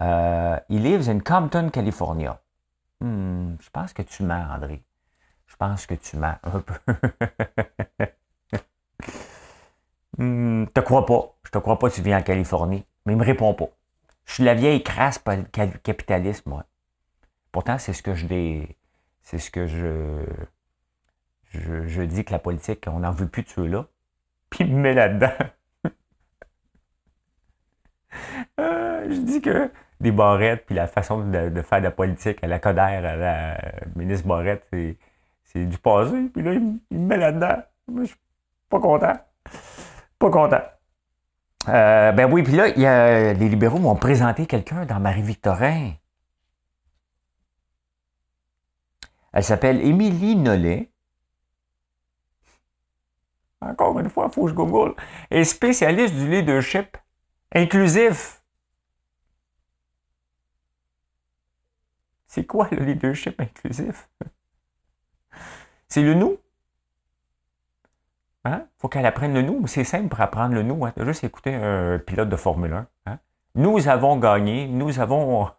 Euh, 0.01 0.57
il 0.69 0.85
livre 0.85 1.09
in 1.11 1.19
Compton, 1.19 1.71
California. 1.71 2.41
Hmm, 3.01 3.57
je 3.61 3.71
pense 3.71 3.93
que 3.93 4.03
tu 4.03 4.23
mens, 4.23 4.55
André. 4.55 4.85
Pense 5.59 5.87
que 5.87 5.95
tu 5.95 6.17
mens 6.17 6.37
un 6.45 6.61
peu? 6.61 6.75
hmm, 10.19 10.67
te 10.67 10.81
crois 10.81 11.05
pas. 11.05 11.35
Je 11.45 11.51
te 11.51 11.59
crois 11.59 11.79
pas 11.79 11.91
tu 11.91 12.01
viens 12.03 12.19
en 12.19 12.23
Californie. 12.23 12.85
Mais 13.05 13.15
il 13.15 13.19
me 13.19 13.25
répond 13.25 13.55
pas. 13.55 13.69
Je 14.25 14.35
suis 14.35 14.45
la 14.45 14.55
vieille 14.55 14.83
crasse 14.83 15.23
capitaliste, 15.83 16.47
moi. 16.47 16.65
Pourtant, 17.51 17.79
c'est 17.79 17.93
ce 17.93 18.03
que 18.03 18.15
je 18.15 18.27
c'est 19.23 19.39
ce 19.39 19.51
que 19.51 19.67
je, 19.67 20.23
je, 21.51 22.03
dis 22.03 22.25
que 22.25 22.33
la 22.33 22.39
politique, 22.39 22.85
on 22.87 23.01
n'en 23.01 23.11
veut 23.11 23.27
plus 23.29 23.43
de 23.43 23.49
ceux-là. 23.49 23.87
Puis 24.51 24.65
il 24.65 24.75
me 24.75 24.81
met 24.81 24.95
là-dedans. 24.95 25.33
Euh, 28.59 29.07
je 29.11 29.21
dis 29.21 29.41
que 29.41 29.71
des 30.01 30.11
barrettes, 30.13 30.65
puis 30.67 30.75
la 30.75 30.87
façon 30.87 31.29
de, 31.31 31.63
faire 31.63 31.79
de 31.79 31.85
la 31.85 31.91
politique 31.91 32.43
à 32.43 32.47
la 32.47 32.59
Codère, 32.59 33.05
à 33.05 33.17
la 33.17 33.59
ministre 33.95 34.27
Barrette, 34.27 34.67
c'est, 34.73 34.97
du 35.55 35.79
passé. 35.79 36.31
Puis 36.33 36.43
là, 36.43 36.55
il, 36.55 36.79
me 36.99 37.07
met 37.07 37.17
là-dedans. 37.17 37.63
je 37.97 38.05
suis 38.05 38.17
pas 38.69 38.81
content. 38.81 39.15
Pas 40.19 40.31
content. 40.31 40.63
Euh, 41.69 42.13
ben 42.13 42.33
oui, 42.33 42.43
puis 42.43 42.55
là, 42.55 42.69
les 43.33 43.49
libéraux 43.49 43.79
m'ont 43.79 43.97
présenté 43.97 44.47
quelqu'un 44.47 44.85
dans 44.85 45.01
Marie-Victorin. 45.01 45.93
Elle 49.33 49.45
s'appelle 49.45 49.81
Émilie 49.81 50.37
Nollet. 50.37 50.91
Encore 53.61 53.99
une 53.99 54.09
fois, 54.09 54.27
il 54.29 54.35
faut 54.35 54.45
que 54.45 54.51
je 54.51 54.55
google. 54.55 54.95
Est 55.31 55.45
spécialiste 55.45 56.15
du 56.15 56.29
leadership 56.29 56.97
inclusif. 57.55 58.43
C'est 62.27 62.47
quoi 62.47 62.69
le 62.71 62.85
leadership 62.85 63.41
inclusif? 63.41 64.09
C'est 65.89 66.03
le 66.03 66.15
nous. 66.15 66.39
Hein? 68.45 68.67
faut 68.79 68.89
qu'elle 68.89 69.07
apprenne 69.07 69.35
le 69.35 69.43
nous. 69.43 69.67
C'est 69.67 69.85
simple 69.85 70.09
pour 70.09 70.21
apprendre 70.21 70.55
le 70.55 70.63
nous. 70.63 70.85
Hein? 70.85 70.93
juste 70.99 71.25
écouter 71.25 71.55
un 71.55 71.99
pilote 71.99 72.29
de 72.29 72.37
Formule 72.37 72.73
1. 72.73 72.87
Hein? 73.07 73.19
Nous 73.55 73.89
avons 73.89 74.17
gagné. 74.17 74.67
Nous 74.69 75.01
avons. 75.01 75.51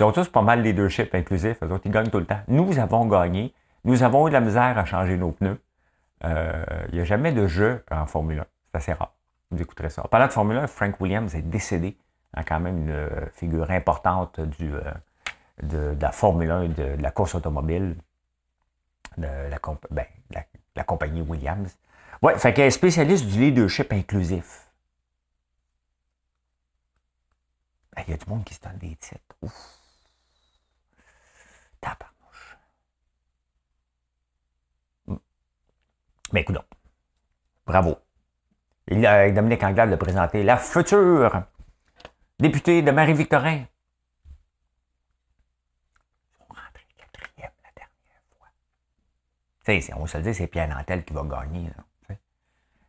Ils 0.00 0.12
tous 0.12 0.28
pas 0.28 0.40
mal 0.40 0.62
leadership 0.62 1.14
inclusif. 1.14 1.62
Autres, 1.62 1.82
ils 1.84 1.90
gagnent 1.90 2.08
tout 2.08 2.20
le 2.20 2.24
temps. 2.24 2.40
Nous 2.48 2.78
avons 2.78 3.04
gagné. 3.04 3.52
Nous 3.84 4.02
avons 4.02 4.26
eu 4.26 4.30
de 4.30 4.34
la 4.34 4.40
misère 4.40 4.78
à 4.78 4.86
changer 4.86 5.18
nos 5.18 5.32
pneus. 5.32 5.60
Euh, 6.24 6.64
il 6.88 6.94
n'y 6.94 7.00
a 7.00 7.04
jamais 7.04 7.32
de 7.32 7.46
jeu 7.46 7.84
en 7.90 8.06
Formule 8.06 8.40
1. 8.40 8.46
C'est 8.72 8.76
assez 8.78 8.92
rare. 8.94 9.12
Vous 9.50 9.60
écouterez 9.60 9.90
ça. 9.90 10.02
Pendant 10.10 10.26
de 10.26 10.32
Formule 10.32 10.56
1, 10.56 10.66
Frank 10.68 10.98
Williams 11.00 11.34
est 11.34 11.42
décédé. 11.42 11.98
Hein, 12.34 12.44
quand 12.46 12.60
même 12.60 12.78
une 12.88 13.28
figure 13.34 13.70
importante 13.70 14.40
du, 14.40 14.72
euh, 14.72 14.80
de, 15.62 15.96
la 16.00 16.12
Formule 16.12 16.50
1 16.50 16.68
de, 16.68 16.96
de 16.96 17.02
la 17.02 17.10
course 17.10 17.34
automobile 17.34 17.96
de 19.16 19.26
la, 19.26 19.58
ben, 19.90 20.06
la, 20.74 20.84
compagnie 20.84 21.20
Williams. 21.20 21.76
Ouais, 22.22 22.38
fait 22.38 22.52
qu'elle 22.52 22.66
est 22.66 22.70
spécialiste 22.70 23.26
du 23.26 23.40
leadership 23.40 23.92
inclusif. 23.92 24.68
Ben, 27.94 28.04
il 28.06 28.10
y 28.10 28.14
a 28.14 28.16
du 28.16 28.28
monde 28.28 28.44
qui 28.44 28.54
se 28.54 28.60
donne 28.60 28.78
des 28.78 28.96
titres. 28.96 29.36
Ouf. 29.42 29.80
Tabarnouche. 31.80 32.56
Hmm. 35.06 35.16
Mais 36.32 36.40
écoute 36.42 36.58
Bravo. 37.66 37.96
Il 38.88 39.06
a, 39.06 39.30
Dominique 39.30 39.62
Anglade 39.62 39.90
de 39.90 39.96
présenter 39.96 40.42
la 40.42 40.56
future 40.56 41.44
députée 42.38 42.82
de 42.82 42.90
Marie-Victorin. 42.90 43.64
On 49.96 50.06
se 50.06 50.16
le 50.16 50.24
dire, 50.24 50.34
c'est 50.34 50.46
Pierre 50.46 50.68
Nantel 50.68 51.04
qui 51.04 51.12
va 51.12 51.22
gagner. 51.22 51.70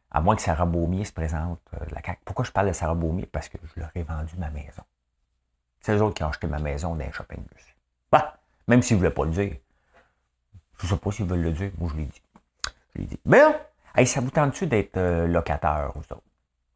à 0.09 0.21
moins 0.21 0.35
que 0.35 0.41
Sarah 0.41 0.65
Beaumier 0.65 1.05
se 1.05 1.13
présente 1.13 1.61
euh, 1.73 1.85
la 1.91 2.01
CAQ. 2.01 2.21
Pourquoi 2.25 2.43
je 2.45 2.51
parle 2.51 2.67
de 2.67 2.73
Sarah 2.73 2.95
Beaumier? 2.95 3.25
Parce 3.25 3.47
que 3.49 3.57
je 3.63 3.79
leur 3.79 3.89
ai 3.95 4.03
vendu 4.03 4.33
ma 4.37 4.49
maison. 4.49 4.83
C'est 5.79 5.95
eux 5.95 6.01
autres 6.01 6.15
qui 6.15 6.23
ont 6.23 6.29
acheté 6.29 6.47
ma 6.47 6.59
maison 6.59 6.95
dans 6.95 7.05
un 7.05 7.11
shopping 7.11 7.39
bus. 7.39 7.65
Bah, 8.11 8.37
même 8.67 8.81
s'ils 8.81 8.97
ne 8.97 8.99
voulaient 8.99 9.13
pas 9.13 9.25
le 9.25 9.31
dire. 9.31 9.55
Je 10.79 10.85
ne 10.85 10.91
sais 10.91 10.97
pas 10.97 11.11
s'ils 11.11 11.25
veulent 11.25 11.41
le 11.41 11.51
dire. 11.51 11.71
Moi, 11.77 11.89
je 11.93 11.97
l'ai 11.97 12.05
dit. 12.05 12.21
Je 12.93 13.01
l'ai 13.01 13.07
dit. 13.07 13.19
Mais 13.25 14.05
ça 14.05 14.21
vous 14.21 14.31
tente-tu 14.31 14.67
d'être 14.67 14.97
euh, 14.97 15.27
locataire, 15.27 15.91
vous 15.95 16.01
autres? 16.01 16.21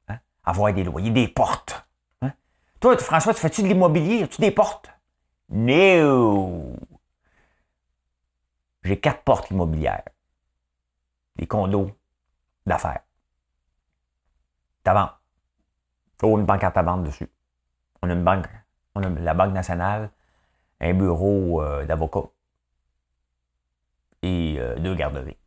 Hein? 0.08 0.20
Avoir 0.44 0.74
des 0.74 0.84
loyers, 0.84 1.12
des 1.12 1.28
portes? 1.28 1.86
Hein? 2.22 2.32
Toi, 2.80 2.98
François, 2.98 3.34
tu 3.34 3.42
fais-tu 3.42 3.64
de 3.64 3.68
l'immobilier? 3.68 4.24
As-tu 4.24 4.42
des 4.42 4.52
portes? 4.52 4.90
No! 5.50 6.76
J'ai 8.86 9.00
quatre 9.00 9.24
portes 9.24 9.50
immobilières. 9.50 10.04
Des 11.38 11.48
condos 11.48 11.90
d'affaires. 12.68 13.02
T'as 14.84 15.20
Oh, 16.22 16.38
une 16.38 16.46
banque 16.46 16.64
à 16.64 16.70
vendre 16.84 17.04
dessus. 17.04 17.28
On 18.04 18.10
a 18.12 18.14
une 18.14 18.24
banque, 18.24 18.46
on 18.94 19.02
a 19.02 19.10
la 19.10 19.34
Banque 19.34 19.54
nationale, 19.54 20.12
un 20.80 20.94
bureau 20.94 21.64
euh, 21.64 21.84
d'avocat 21.86 22.30
et 24.22 24.58
euh, 24.60 24.76
deux 24.76 24.94
garderies. 24.94 25.38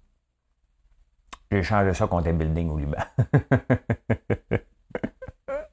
J'ai 1.53 1.63
changé 1.63 1.95
ça 1.95 2.09
contre 2.09 2.29
un 2.29 2.33
building 2.35 2.71
au 2.71 2.79
Liban. 2.79 2.99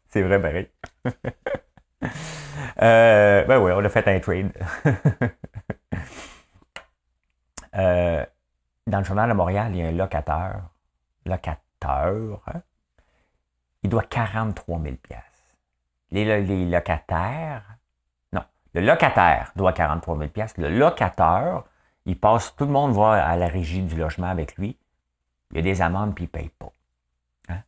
C'est 0.10 0.22
vrai, 0.22 0.40
pareil. 0.40 0.70
euh, 2.82 3.44
ben 3.46 3.60
oui, 3.60 3.72
on 3.76 3.84
a 3.84 3.90
fait 3.90 4.08
un 4.08 4.20
trade. 4.20 4.54
Euh, 7.76 8.26
dans 8.88 9.00
le 9.00 9.04
journal 9.04 9.30
de 9.30 9.34
Montréal, 9.34 9.72
il 9.74 9.82
y 9.82 9.84
a 9.84 9.88
un 9.88 9.92
locateur. 9.92 10.70
Locateur. 11.26 12.42
Hein? 12.48 12.62
Il 13.84 13.90
doit 13.90 14.04
43 14.04 14.82
000 14.82 14.96
les, 16.12 16.42
les, 16.42 16.66
locataires. 16.66 17.78
Non. 18.32 18.44
Le 18.74 18.82
locataire 18.82 19.52
doit 19.56 19.74
43 19.74 20.18
000 20.18 20.32
Le 20.58 20.78
locateur, 20.78 21.66
il 22.06 22.20
passe, 22.20 22.56
tout 22.56 22.66
le 22.66 22.72
monde 22.72 22.94
va 22.94 23.26
à 23.26 23.36
la 23.36 23.48
régie 23.48 23.82
du 23.82 23.96
logement 23.96 24.28
avec 24.28 24.56
lui. 24.58 24.78
Il 25.52 25.58
y 25.58 25.60
a 25.60 25.64
des 25.64 25.82
amendes, 25.82 26.16
puis 26.16 26.26
il 26.26 26.28
ne 26.28 26.32
paye 26.32 26.50
pas. 26.50 26.72
Hein? 27.50 27.62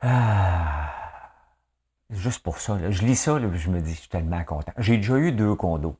Ah. 0.00 0.90
Juste 2.10 2.42
pour 2.42 2.58
ça. 2.58 2.78
Je 2.90 3.02
lis 3.02 3.16
ça, 3.16 3.38
je 3.38 3.70
me 3.70 3.80
dis, 3.80 3.94
je 3.94 4.00
suis 4.00 4.08
tellement 4.08 4.44
content. 4.44 4.72
J'ai 4.78 4.96
déjà 4.96 5.16
eu 5.16 5.32
deux 5.32 5.54
condos. 5.54 5.96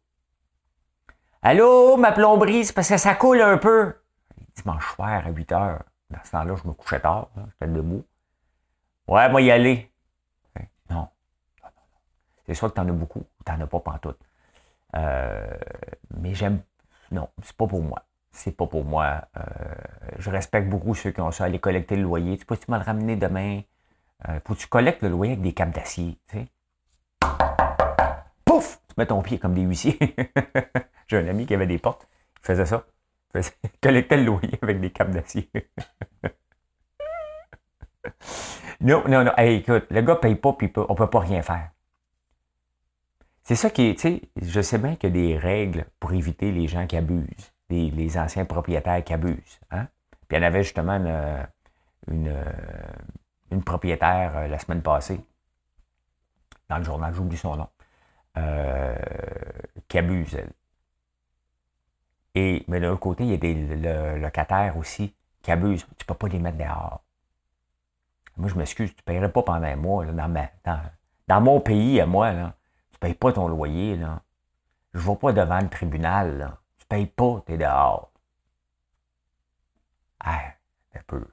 Allô, 1.46 1.98
ma 1.98 2.10
plomberie, 2.10 2.64
c'est 2.64 2.72
parce 2.72 2.88
que 2.88 2.96
ça 2.96 3.14
coule 3.16 3.42
un 3.42 3.58
peu. 3.58 3.94
Dimanche 4.56 4.94
soir 4.94 5.26
à 5.26 5.28
8 5.28 5.52
heures. 5.52 5.82
Dans 6.08 6.24
ce 6.24 6.30
temps-là, 6.30 6.54
je 6.56 6.66
me 6.66 6.72
couchais 6.72 7.00
tard. 7.00 7.28
J'étais 7.36 7.70
debout. 7.70 8.02
Ouais, 9.06 9.28
moi 9.28 9.42
y 9.42 9.50
aller. 9.50 9.92
Non. 10.88 10.96
non, 10.96 11.06
non, 11.62 11.70
C'est 12.46 12.54
soit 12.54 12.70
que 12.70 12.76
t'en 12.76 12.88
as 12.88 12.92
beaucoup 12.92 13.18
ou 13.18 13.44
t'en 13.44 13.60
as 13.60 13.66
pas 13.66 13.78
pantoute. 13.78 14.18
Euh, 14.96 15.54
mais 16.16 16.34
j'aime. 16.34 16.62
Non, 17.10 17.28
c'est 17.42 17.54
pas 17.54 17.66
pour 17.66 17.82
moi. 17.82 18.06
C'est 18.32 18.56
pas 18.56 18.66
pour 18.66 18.86
moi. 18.86 19.28
Euh, 19.36 19.42
je 20.16 20.30
respecte 20.30 20.70
beaucoup 20.70 20.94
ceux 20.94 21.10
qui 21.10 21.20
ont 21.20 21.30
ça, 21.30 21.44
aller 21.44 21.58
collecter 21.58 21.96
le 21.96 22.04
loyer. 22.04 22.38
Tu 22.38 22.40
sais 22.40 22.46
pas 22.46 22.54
si 22.54 22.62
tu 22.62 22.70
m'as 22.70 22.78
le 22.78 22.84
ramener 22.84 23.16
demain. 23.16 23.60
Euh, 24.30 24.40
faut 24.46 24.54
que 24.54 24.60
tu 24.60 24.66
collectes 24.68 25.02
le 25.02 25.10
loyer 25.10 25.32
avec 25.32 25.42
des 25.42 25.52
câbles 25.52 25.74
d'acier. 25.74 26.16
Tu 26.26 26.38
sais. 26.38 26.46
Pouf! 28.46 28.80
Tu 28.88 28.94
mets 28.96 29.04
ton 29.04 29.20
pied 29.20 29.38
comme 29.38 29.52
des 29.52 29.60
huissiers. 29.60 29.98
J'ai 31.14 31.20
un 31.20 31.28
ami 31.28 31.46
qui 31.46 31.54
avait 31.54 31.68
des 31.68 31.78
portes. 31.78 32.08
Il 32.42 32.46
faisait 32.46 32.66
ça. 32.66 32.84
Il 33.36 33.42
collectait 33.82 34.16
le 34.16 34.24
loyer 34.24 34.58
avec 34.62 34.80
des 34.80 34.90
câbles 34.90 35.14
d'acier. 35.14 35.48
non, 38.80 39.04
non, 39.06 39.22
non. 39.24 39.32
écoute, 39.38 39.86
le 39.90 40.00
gars 40.00 40.14
ne 40.14 40.18
paye 40.18 40.34
pas, 40.34 40.52
puis 40.54 40.72
on 40.76 40.92
ne 40.92 40.94
peut 40.96 41.10
pas 41.10 41.20
rien 41.20 41.42
faire. 41.42 41.70
C'est 43.44 43.54
ça 43.54 43.70
qui 43.70 43.90
est, 43.90 43.94
tu 43.94 44.00
sais, 44.00 44.22
je 44.42 44.60
sais 44.60 44.78
bien 44.78 44.96
qu'il 44.96 45.10
y 45.10 45.12
a 45.12 45.26
des 45.28 45.38
règles 45.38 45.86
pour 46.00 46.12
éviter 46.14 46.50
les 46.50 46.66
gens 46.66 46.86
qui 46.86 46.96
abusent, 46.96 47.52
les, 47.70 48.18
anciens 48.18 48.44
propriétaires 48.44 49.04
qui 49.04 49.12
abusent. 49.12 49.60
Hein? 49.70 49.86
Puis 50.26 50.36
il 50.36 50.40
y 50.40 50.40
en 50.40 50.46
avait 50.46 50.64
justement 50.64 50.94
une, 52.08 52.36
une, 53.50 53.62
propriétaire 53.62 54.36
euh, 54.36 54.48
la 54.48 54.58
semaine 54.58 54.82
passée, 54.82 55.20
dans 56.68 56.78
le 56.78 56.84
journal, 56.84 57.14
j'oublie 57.14 57.36
son 57.36 57.56
nom, 57.56 57.68
euh, 58.38 58.96
qui 59.86 59.98
abuse, 59.98 60.34
elle. 60.34 60.50
Et, 62.34 62.64
mais 62.68 62.80
de 62.80 62.86
l'autre 62.86 63.00
côté, 63.00 63.24
il 63.24 63.30
y 63.30 63.34
a 63.34 63.36
des 63.36 63.54
locataires 64.18 64.76
aussi 64.76 65.14
qui 65.42 65.52
abusent. 65.52 65.86
Tu 65.98 66.04
ne 66.04 66.06
peux 66.06 66.14
pas 66.14 66.28
les 66.28 66.38
mettre 66.38 66.58
dehors. 66.58 67.02
Moi, 68.36 68.48
je 68.48 68.56
m'excuse, 68.56 68.90
tu 68.90 69.00
ne 69.00 69.12
paierais 69.12 69.30
pas 69.30 69.42
pendant 69.42 69.66
un 69.66 69.76
mois 69.76 70.04
dans, 70.06 70.80
dans, 71.28 71.40
mon 71.40 71.60
pays, 71.60 72.00
à 72.00 72.06
moi. 72.06 72.32
Là 72.32 72.54
payes 73.04 73.14
pas 73.14 73.32
ton 73.32 73.48
loyer, 73.48 73.96
là. 73.96 74.22
Je 74.94 74.98
ne 74.98 75.04
vais 75.04 75.16
pas 75.16 75.32
devant 75.32 75.60
le 75.60 75.68
tribunal, 75.68 76.38
là. 76.38 76.58
Tu 76.78 76.86
payes 76.86 77.06
pas, 77.06 77.42
tu 77.44 77.52
es 77.52 77.58
dehors. 77.58 78.10
Ah, 80.20 80.54
un 80.94 81.02
peu. 81.06 81.26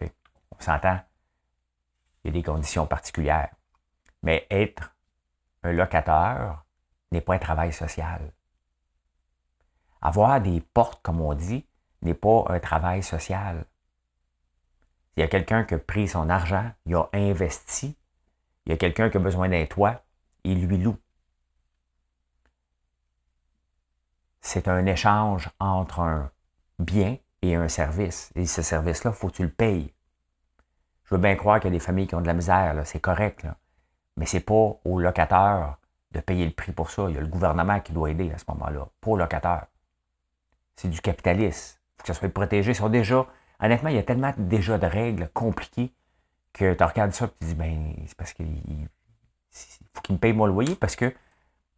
On 0.00 0.60
s'entend? 0.60 1.00
Il 2.22 2.28
y 2.28 2.30
a 2.30 2.32
des 2.32 2.42
conditions 2.42 2.86
particulières. 2.86 3.54
Mais 4.22 4.46
être 4.50 4.94
un 5.64 5.72
locataire 5.72 6.64
n'est 7.10 7.20
pas 7.20 7.34
un 7.34 7.38
travail 7.38 7.72
social. 7.72 8.32
Avoir 10.00 10.40
des 10.40 10.60
portes, 10.60 11.00
comme 11.02 11.20
on 11.20 11.34
dit, 11.34 11.66
n'est 12.02 12.14
pas 12.14 12.44
un 12.48 12.60
travail 12.60 13.02
social. 13.02 13.64
Il 15.16 15.20
y 15.20 15.22
a 15.22 15.28
quelqu'un 15.28 15.64
qui 15.64 15.74
a 15.74 15.78
pris 15.78 16.08
son 16.08 16.30
argent, 16.30 16.70
il 16.86 16.94
a 16.94 17.08
investi, 17.12 17.96
il 18.66 18.70
y 18.70 18.72
a 18.72 18.76
quelqu'un 18.76 19.10
qui 19.10 19.16
a 19.16 19.20
besoin 19.20 19.48
d'un 19.48 19.66
toit, 19.66 20.02
il 20.44 20.66
lui 20.66 20.78
loue. 20.78 20.96
c'est 24.48 24.66
un 24.66 24.86
échange 24.86 25.50
entre 25.60 26.00
un 26.00 26.30
bien 26.78 27.18
et 27.42 27.54
un 27.54 27.68
service. 27.68 28.32
Et 28.34 28.46
ce 28.46 28.62
service-là, 28.62 29.10
il 29.10 29.16
faut 29.16 29.28
que 29.28 29.34
tu 29.34 29.42
le 29.42 29.50
payes. 29.50 29.92
Je 31.04 31.14
veux 31.14 31.20
bien 31.20 31.36
croire 31.36 31.60
qu'il 31.60 31.68
y 31.68 31.74
a 31.74 31.78
des 31.78 31.84
familles 31.84 32.06
qui 32.06 32.14
ont 32.14 32.22
de 32.22 32.26
la 32.26 32.32
misère, 32.32 32.74
c'est 32.86 33.00
correct. 33.00 33.46
Mais 34.16 34.24
ce 34.24 34.36
n'est 34.36 34.42
pas 34.42 34.80
au 34.84 34.98
locataire 34.98 35.76
de 36.12 36.20
payer 36.20 36.46
le 36.46 36.52
prix 36.52 36.72
pour 36.72 36.90
ça. 36.90 37.06
Il 37.10 37.14
y 37.14 37.18
a 37.18 37.20
le 37.20 37.26
gouvernement 37.26 37.80
qui 37.80 37.92
doit 37.92 38.10
aider 38.10 38.30
à 38.32 38.38
ce 38.38 38.44
moment-là, 38.48 38.88
pas 39.02 39.10
au 39.10 39.16
locataire. 39.16 39.66
C'est 40.78 40.88
du 40.88 41.00
capitalisme. 41.00 41.76
Il 41.76 41.96
faut 41.96 42.02
que 42.02 42.06
ça 42.06 42.14
soit 42.14 42.28
protégé. 42.28 42.72
Déjà. 42.88 43.26
Honnêtement, 43.58 43.88
il 43.88 43.96
y 43.96 43.98
a 43.98 44.04
tellement 44.04 44.32
déjà 44.38 44.78
de 44.78 44.86
règles 44.86 45.28
compliquées 45.34 45.92
que 46.52 46.72
tu 46.72 46.84
regardes 46.84 47.10
ça 47.12 47.24
et 47.24 47.28
tu 47.40 47.48
dis, 47.48 47.54
ben, 47.56 47.96
c'est 48.06 48.16
parce 48.16 48.32
qu'il 48.32 48.88
faut 49.92 50.00
qu'il 50.02 50.14
me 50.14 50.20
paye 50.20 50.32
mon 50.32 50.46
loyer 50.46 50.76
parce 50.76 50.94
que 50.94 51.12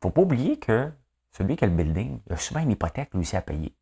faut 0.02 0.10
pas 0.10 0.20
oublier 0.20 0.58
que 0.58 0.92
celui 1.30 1.56
qui 1.56 1.64
a 1.64 1.68
le 1.68 1.72
building, 1.72 2.20
il 2.26 2.32
a 2.34 2.36
souvent 2.36 2.60
une 2.60 2.72
hypothèque 2.72 3.08
lui 3.14 3.20
aussi 3.20 3.36
à 3.36 3.40
payer. 3.40 3.74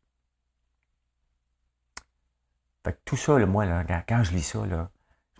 Fait 2.85 2.93
que 2.93 2.99
tout 3.03 3.17
ça, 3.17 3.37
moi, 3.45 3.65
quand 4.07 4.23
je 4.23 4.31
lis 4.31 4.43
ça, 4.43 4.65
là, 4.65 4.89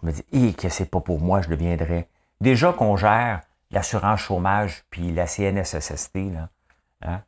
je 0.02 0.08
me 0.08 0.12
dis, 0.12 0.26
et 0.34 0.54
que 0.54 0.68
c'est 0.68 0.92
pas 0.92 1.00
pour 1.00 1.22
moi, 1.22 1.42
je 1.42 1.48
deviendrais. 1.48 2.10
Déjà 2.42 2.74
qu'on 2.74 2.98
gère 2.98 3.44
l'assurance 3.72 4.20
chômage 4.20 4.84
puis 4.90 5.14
la 5.14 5.26
CNSST, 5.26 6.16
là, 6.34 6.50
hein? 7.02 7.24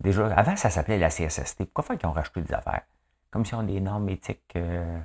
Déjà, 0.00 0.26
avant, 0.28 0.56
ça 0.56 0.70
s'appelait 0.70 0.98
la 0.98 1.08
CSST. 1.08 1.64
Pourquoi 1.64 1.84
faire 1.84 1.98
qu'ils 1.98 2.08
ont 2.08 2.12
racheté 2.12 2.40
des 2.40 2.54
affaires? 2.54 2.82
Comme 3.30 3.44
si 3.44 3.54
on 3.54 3.60
a 3.60 3.64
des 3.64 3.80
normes 3.80 4.08
éthiques. 4.08 4.56
Euh... 4.56 5.00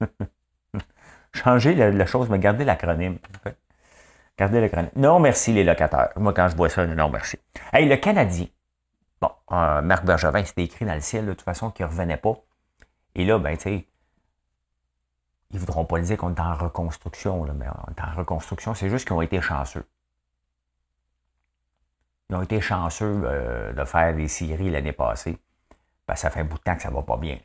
Changer 1.32 1.74
la, 1.74 2.06
chose, 2.06 2.28
mais 2.28 2.38
garder 2.38 2.64
l'acronyme. 2.64 3.18
Gardez 4.38 4.68
grenade. 4.68 4.90
Non, 4.96 5.18
merci 5.20 5.52
les 5.52 5.64
locataires. 5.64 6.10
Moi, 6.16 6.32
quand 6.32 6.48
je 6.48 6.56
vois 6.56 6.68
ça, 6.68 6.86
non, 6.86 7.08
merci. 7.10 7.38
Hey, 7.72 7.88
le 7.88 7.96
Canadien. 7.96 8.46
Bon, 9.20 9.30
euh, 9.52 9.80
Marc 9.80 10.04
Bergevin, 10.04 10.44
c'était 10.44 10.64
écrit 10.64 10.84
dans 10.84 10.94
le 10.94 11.00
ciel, 11.00 11.24
de 11.26 11.32
toute 11.32 11.42
façon, 11.42 11.70
qu'il 11.70 11.86
ne 11.86 11.90
revenait 11.90 12.16
pas. 12.16 12.34
Et 13.14 13.24
là, 13.24 13.38
ben, 13.38 13.56
tu 13.56 13.62
sais, 13.62 13.86
ils 15.50 15.54
ne 15.54 15.58
voudront 15.58 15.84
pas 15.84 15.98
le 15.98 16.04
dire 16.04 16.16
qu'on 16.18 16.34
est 16.34 16.40
en 16.40 16.54
reconstruction, 16.54 17.44
mais 17.54 17.66
on 17.68 17.92
est 17.92 18.00
en 18.00 18.14
reconstruction, 18.14 18.74
c'est 18.74 18.90
juste 18.90 19.06
qu'ils 19.06 19.16
ont 19.16 19.22
été 19.22 19.40
chanceux. 19.40 19.86
Ils 22.28 22.36
ont 22.36 22.42
été 22.42 22.60
chanceux 22.60 23.22
euh, 23.24 23.72
de 23.72 23.84
faire 23.84 24.14
des 24.14 24.28
séries 24.28 24.70
l'année 24.70 24.92
passée. 24.92 25.38
Ben, 26.08 26.16
ça 26.16 26.30
fait 26.30 26.40
un 26.40 26.44
bout 26.44 26.58
de 26.58 26.62
temps 26.62 26.76
que 26.76 26.82
ça 26.82 26.90
ne 26.90 26.94
va 26.94 27.02
pas 27.02 27.16
bien. 27.16 27.38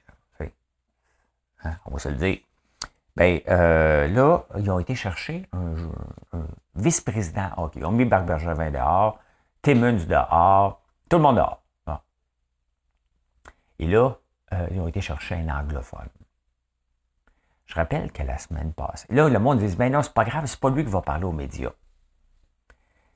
Hein, 1.63 1.77
on 1.85 1.91
va 1.91 1.99
se 1.99 2.09
le 2.09 2.15
dire. 2.15 2.39
Bien, 3.15 3.39
euh, 3.49 4.07
là, 4.07 4.45
ils 4.57 4.71
ont 4.71 4.79
été 4.79 4.95
chercher 4.95 5.47
un, 5.51 5.75
vice-président 6.75 7.51
OK. 7.57 7.73
Ils 7.75 7.85
ont 7.85 7.91
mis 7.91 8.05
Marc 8.05 8.25
Bergevin 8.25 8.71
dehors, 8.71 9.19
Timmons 9.61 10.05
dehors, 10.07 10.81
tout 11.09 11.17
le 11.17 11.23
monde 11.23 11.35
dehors. 11.35 11.61
Et 13.79 13.87
là, 13.87 14.15
euh, 14.53 14.67
ils 14.71 14.79
ont 14.79 14.87
été 14.87 15.01
chercher 15.01 15.35
un 15.35 15.49
anglophone. 15.49 16.09
Je 17.65 17.75
rappelle 17.75 18.11
que 18.11 18.21
la 18.21 18.37
semaine 18.37 18.73
passée, 18.73 19.07
là, 19.09 19.27
le 19.27 19.39
monde 19.39 19.59
dit, 19.59 19.75
ben 19.75 19.91
non, 19.91 20.03
c'est 20.03 20.13
pas 20.13 20.23
grave, 20.23 20.45
c'est 20.45 20.59
pas 20.59 20.69
lui 20.69 20.83
qui 20.83 20.91
va 20.91 21.01
parler 21.01 21.25
aux 21.25 21.31
médias. 21.31 21.71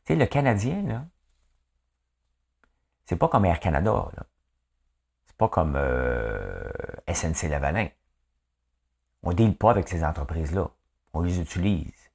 Tu 0.06 0.13
sais, 0.13 0.15
le 0.15 0.25
Canadien, 0.25 0.82
là, 0.84 1.06
c'est 3.06 3.15
pas 3.15 3.28
comme 3.28 3.46
Air 3.46 3.60
Canada, 3.60 4.08
là. 4.15 4.24
C'est 5.28 5.38
pas 5.38 5.50
comme 5.50 5.76
euh, 5.76 6.72
SNC 7.12 7.50
Lavalin. 7.50 7.88
On 9.24 9.32
ne 9.32 9.36
deal 9.36 9.56
pas 9.56 9.72
avec 9.72 9.88
ces 9.88 10.04
entreprises-là. 10.04 10.68
On 11.13 11.22
les 11.22 11.39
utilise. 11.39 12.12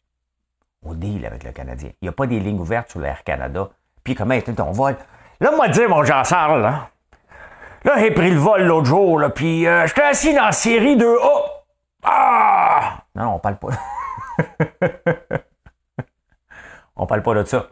On 0.82 0.94
deal 0.94 1.26
avec 1.26 1.44
le 1.44 1.52
Canadien. 1.52 1.90
Il 2.00 2.04
n'y 2.04 2.08
a 2.08 2.12
pas 2.12 2.26
des 2.26 2.40
lignes 2.40 2.60
ouvertes 2.60 2.90
sur 2.90 3.00
l'Air 3.00 3.22
Canada. 3.24 3.68
Puis 4.04 4.14
comment 4.14 4.34
était 4.34 4.54
ton 4.54 4.72
vol? 4.72 4.96
Là, 5.40 5.50
moi, 5.54 5.68
dire, 5.68 5.88
mon 5.88 6.04
Jean 6.04 6.24
Charles, 6.24 6.62
là, 6.62 6.88
là 7.84 7.98
j'ai 7.98 8.10
pris 8.10 8.30
le 8.30 8.38
vol 8.38 8.62
l'autre 8.62 8.86
jour, 8.86 9.18
là, 9.18 9.30
puis 9.30 9.66
euh, 9.66 9.86
j'étais 9.86 10.02
assis 10.02 10.34
dans 10.34 10.46
la 10.46 10.52
série 10.52 10.96
de 10.96 11.06
Oh! 11.06 11.44
Ah! 12.02 13.04
Non, 13.14 13.34
on 13.34 13.38
parle 13.38 13.58
pas. 13.58 13.68
on 16.96 17.06
parle 17.06 17.22
pas 17.22 17.34
de 17.34 17.44
ça. 17.44 17.68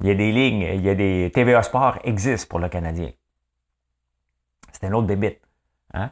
Il 0.00 0.06
y 0.06 0.10
a 0.10 0.14
des 0.14 0.32
lignes, 0.32 0.62
il 0.62 0.82
y 0.82 0.88
a 0.88 0.94
des 0.94 1.30
TVA 1.34 1.62
Sport 1.62 1.98
existent 2.04 2.48
pour 2.48 2.58
le 2.58 2.68
Canadien. 2.68 3.10
C'est 4.72 4.86
un 4.86 4.92
autre 4.92 5.06
bébite. 5.06 5.40
Hein? 5.92 6.10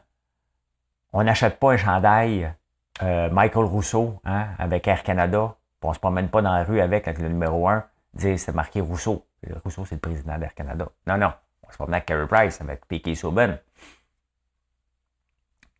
on 1.13 1.23
n'achète 1.23 1.57
pas 1.57 1.71
un 1.71 1.77
chandail 1.77 2.53
euh, 3.01 3.29
Michael 3.29 3.65
Rousseau 3.65 4.19
hein, 4.25 4.47
avec 4.57 4.87
Air 4.87 5.03
Canada, 5.03 5.55
on 5.81 5.93
se 5.93 5.99
promène 5.99 6.29
pas 6.29 6.41
dans 6.41 6.53
la 6.53 6.63
rue 6.63 6.81
avec, 6.81 7.07
avec 7.07 7.21
le 7.21 7.29
numéro 7.29 7.67
1, 7.67 7.85
dire 8.13 8.37
c'est 8.39 8.53
marqué 8.53 8.81
Rousseau. 8.81 9.25
Rousseau, 9.63 9.85
c'est 9.85 9.95
le 9.95 10.01
président 10.01 10.37
d'Air 10.37 10.53
Canada. 10.53 10.89
Non, 11.07 11.17
non. 11.17 11.31
On 11.63 11.71
se 11.71 11.77
promène 11.77 11.95
avec 11.95 12.05
Carey 12.05 12.27
Price, 12.27 12.59
avec 12.59 12.85
P.K. 12.87 13.15
Subban. 13.15 13.57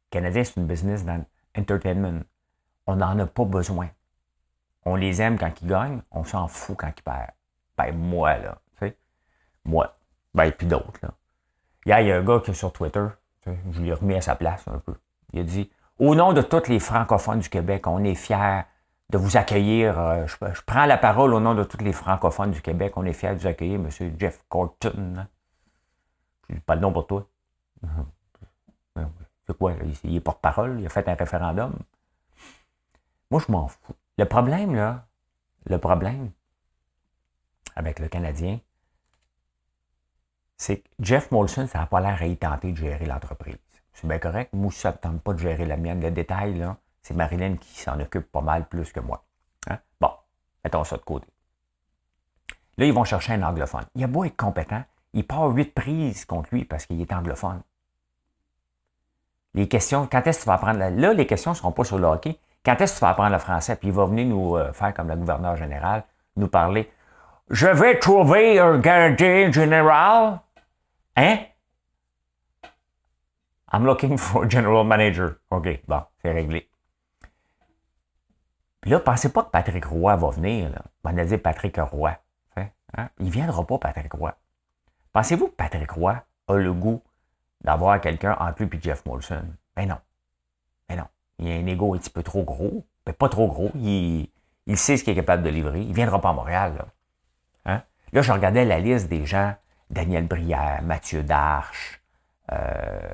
Canadien, 0.09 0.43
c'est 0.43 0.55
une 0.55 0.65
business 0.65 1.03
dans 1.03 1.25
l'entertainment. 1.55 2.21
On 2.87 2.95
n'en 2.95 3.19
a 3.19 3.25
pas 3.25 3.43
besoin. 3.43 3.89
On 4.85 4.95
les 4.95 5.21
aime 5.21 5.37
quand 5.37 5.51
ils 5.61 5.67
gagnent, 5.67 6.01
on 6.11 6.23
s'en 6.23 6.47
fout 6.47 6.77
quand 6.77 6.91
ils 6.95 7.03
perdent. 7.03 7.31
Ben, 7.79 7.95
moi, 7.95 8.37
là, 8.37 8.57
tu 8.77 8.87
sais. 8.87 8.97
Moi. 9.63 9.95
Ben, 10.33 10.43
et 10.43 10.51
puis 10.51 10.67
d'autres, 10.67 10.99
il 11.85 11.89
y 11.89 11.93
a 11.93 12.17
un 12.17 12.23
gars 12.23 12.41
qui 12.43 12.51
est 12.51 12.53
sur 12.53 12.73
Twitter, 12.73 13.05
je 13.45 13.81
lui 13.81 13.87
ai 13.87 13.93
remis 13.93 14.15
à 14.15 14.21
sa 14.21 14.35
place 14.35 14.67
un 14.67 14.79
peu. 14.79 14.93
Il 15.31 15.39
a 15.39 15.43
dit 15.43 15.71
Au 15.97 16.13
nom 16.13 16.33
de 16.33 16.41
tous 16.41 16.67
les 16.67 16.79
francophones 16.79 17.39
du 17.39 17.49
Québec, 17.49 17.87
on 17.87 18.03
est 18.03 18.15
fiers 18.15 18.63
de 19.09 19.17
vous 19.17 19.37
accueillir. 19.37 19.97
Euh, 19.97 20.27
je, 20.27 20.61
prends 20.65 20.85
la 20.85 20.97
parole 20.97 21.33
au 21.33 21.39
nom 21.39 21.55
de 21.55 21.63
tous 21.63 21.81
les 21.81 21.93
francophones 21.93 22.51
du 22.51 22.61
Québec. 22.61 22.93
On 22.97 23.05
est 23.05 23.13
fiers 23.13 23.33
de 23.33 23.39
vous 23.39 23.47
accueillir, 23.47 23.79
M. 23.79 23.89
Jeff 24.19 24.43
Corton. 24.49 25.25
Pas 26.65 26.75
le 26.75 26.81
nom 26.81 26.91
pour 26.91 27.07
toi. 27.07 27.25
C'est 29.47 29.57
quoi? 29.57 29.73
Il 30.03 30.17
est 30.17 30.19
porte-parole, 30.19 30.81
il 30.81 30.85
a 30.85 30.89
fait 30.89 31.07
un 31.07 31.15
référendum. 31.15 31.73
Moi, 33.31 33.41
je 33.45 33.51
m'en 33.51 33.67
fous. 33.67 33.93
Le 34.17 34.25
problème, 34.25 34.75
là, 34.75 35.07
le 35.65 35.77
problème 35.77 36.31
avec 37.79 37.99
le 37.99 38.09
Canadien, 38.09 38.59
c'est 40.57 40.79
que 40.79 40.87
Jeff 40.99 41.31
Molson, 41.31 41.67
ça 41.67 41.79
n'a 41.79 41.85
pas 41.85 42.01
l'air 42.01 42.21
à 42.21 42.25
y 42.25 42.37
tenter 42.37 42.73
de 42.73 42.77
gérer 42.77 43.05
l'entreprise. 43.05 43.57
C'est 43.93 44.07
bien 44.07 44.19
correct. 44.19 44.53
Moi, 44.53 44.71
ça 44.71 44.91
ne 44.91 44.97
tente 44.97 45.21
pas 45.21 45.33
de 45.33 45.39
gérer 45.39 45.65
la 45.65 45.77
mienne. 45.77 46.01
Le 46.01 46.11
détail, 46.11 46.63
c'est 47.01 47.13
Marilyn 47.13 47.55
qui 47.55 47.79
s'en 47.79 47.99
occupe 47.99 48.31
pas 48.31 48.41
mal 48.41 48.67
plus 48.67 48.91
que 48.91 48.99
moi. 48.99 49.23
Hein? 49.69 49.79
Bon, 49.99 50.11
mettons 50.63 50.83
ça 50.83 50.97
de 50.97 51.01
côté. 51.01 51.27
Là, 52.77 52.85
ils 52.85 52.93
vont 52.93 53.05
chercher 53.05 53.33
un 53.33 53.43
anglophone. 53.43 53.85
Il 53.95 54.03
a 54.03 54.07
beau 54.07 54.25
être 54.25 54.37
compétent, 54.37 54.83
il 55.13 55.25
part 55.25 55.47
huit 55.47 55.73
prises 55.73 56.25
contre 56.25 56.49
lui 56.53 56.65
parce 56.65 56.85
qu'il 56.85 56.99
est 57.01 57.11
anglophone. 57.11 57.61
Les 59.53 59.67
questions, 59.67 60.07
quand 60.11 60.25
est-ce 60.27 60.39
que 60.39 60.43
tu 60.43 60.47
vas 60.47 60.55
apprendre... 60.55 60.79
Là, 60.79 61.13
les 61.13 61.25
questions 61.25 61.51
ne 61.51 61.55
seront 61.55 61.71
pas 61.71 61.83
sur 61.83 61.97
le 61.97 62.05
hockey. 62.05 62.37
Quand 62.63 62.79
est-ce 62.79 62.93
que 62.93 62.99
tu 62.99 63.01
vas 63.01 63.09
apprendre 63.09 63.31
le 63.31 63.39
français? 63.39 63.75
Puis 63.75 63.87
il 63.87 63.93
va 63.93 64.05
venir 64.05 64.27
nous 64.27 64.55
euh, 64.55 64.71
faire 64.73 64.93
comme 64.93 65.07
le 65.07 65.15
gouverneur 65.15 65.55
général, 65.55 66.03
nous 66.35 66.47
parler. 66.47 66.91
Je 67.49 67.67
vais 67.67 67.97
trouver 67.97 68.59
un 68.59 68.77
gardien 68.77 69.51
général. 69.51 70.41
Hein? 71.15 71.39
I'm 73.71 73.85
looking 73.85 74.17
for 74.17 74.49
general 74.49 74.85
manager. 74.85 75.37
OK, 75.49 75.81
bon, 75.87 76.01
c'est 76.21 76.31
réglé. 76.31 76.69
Puis 78.81 78.91
là, 78.91 78.99
pensez 78.99 79.31
pas 79.31 79.43
que 79.43 79.49
Patrick 79.49 79.85
Roy 79.85 80.15
va 80.15 80.29
venir. 80.29 80.69
Là. 80.69 80.81
On 81.03 81.17
a 81.17 81.25
dit 81.25 81.37
Patrick 81.37 81.77
Roy. 81.77 82.15
Hein? 82.55 82.67
Hein? 82.97 83.09
Il 83.19 83.25
ne 83.25 83.31
viendra 83.31 83.65
pas, 83.65 83.77
Patrick 83.77 84.13
Roy. 84.13 84.33
Pensez-vous 85.11 85.47
que 85.47 85.55
Patrick 85.55 85.91
Roy 85.91 86.23
a 86.47 86.53
le 86.53 86.73
goût 86.73 87.01
d'avoir 87.61 87.99
quelqu'un 87.99 88.37
entre 88.39 88.63
lui 88.63 88.77
et 88.77 88.81
Jeff 88.81 89.05
Molson? 89.05 89.45
Ben 89.75 89.87
non. 89.87 89.97
Ben 90.87 90.97
non. 90.97 91.05
Il 91.39 91.51
a 91.51 91.55
un 91.55 91.65
ego 91.65 91.95
un 91.95 91.97
petit 91.97 92.09
peu 92.09 92.23
trop 92.23 92.43
gros. 92.43 92.85
mais 93.05 93.13
pas 93.13 93.27
trop 93.27 93.47
gros. 93.47 93.71
Il, 93.75 94.29
sait 94.77 94.97
ce 94.97 95.03
qu'il 95.03 95.13
est 95.13 95.15
capable 95.15 95.43
de 95.43 95.49
livrer. 95.49 95.81
Il 95.81 95.89
ne 95.89 95.93
viendra 95.93 96.21
pas 96.21 96.29
à 96.29 96.33
Montréal. 96.33 96.75
Là. 96.77 96.85
Hein? 97.65 97.81
là, 98.11 98.21
je 98.21 98.31
regardais 98.31 98.65
la 98.65 98.79
liste 98.79 99.07
des 99.07 99.25
gens. 99.25 99.55
Daniel 99.89 100.27
Brière, 100.27 100.83
Mathieu 100.83 101.23
Darche, 101.23 101.99
euh, 102.51 103.09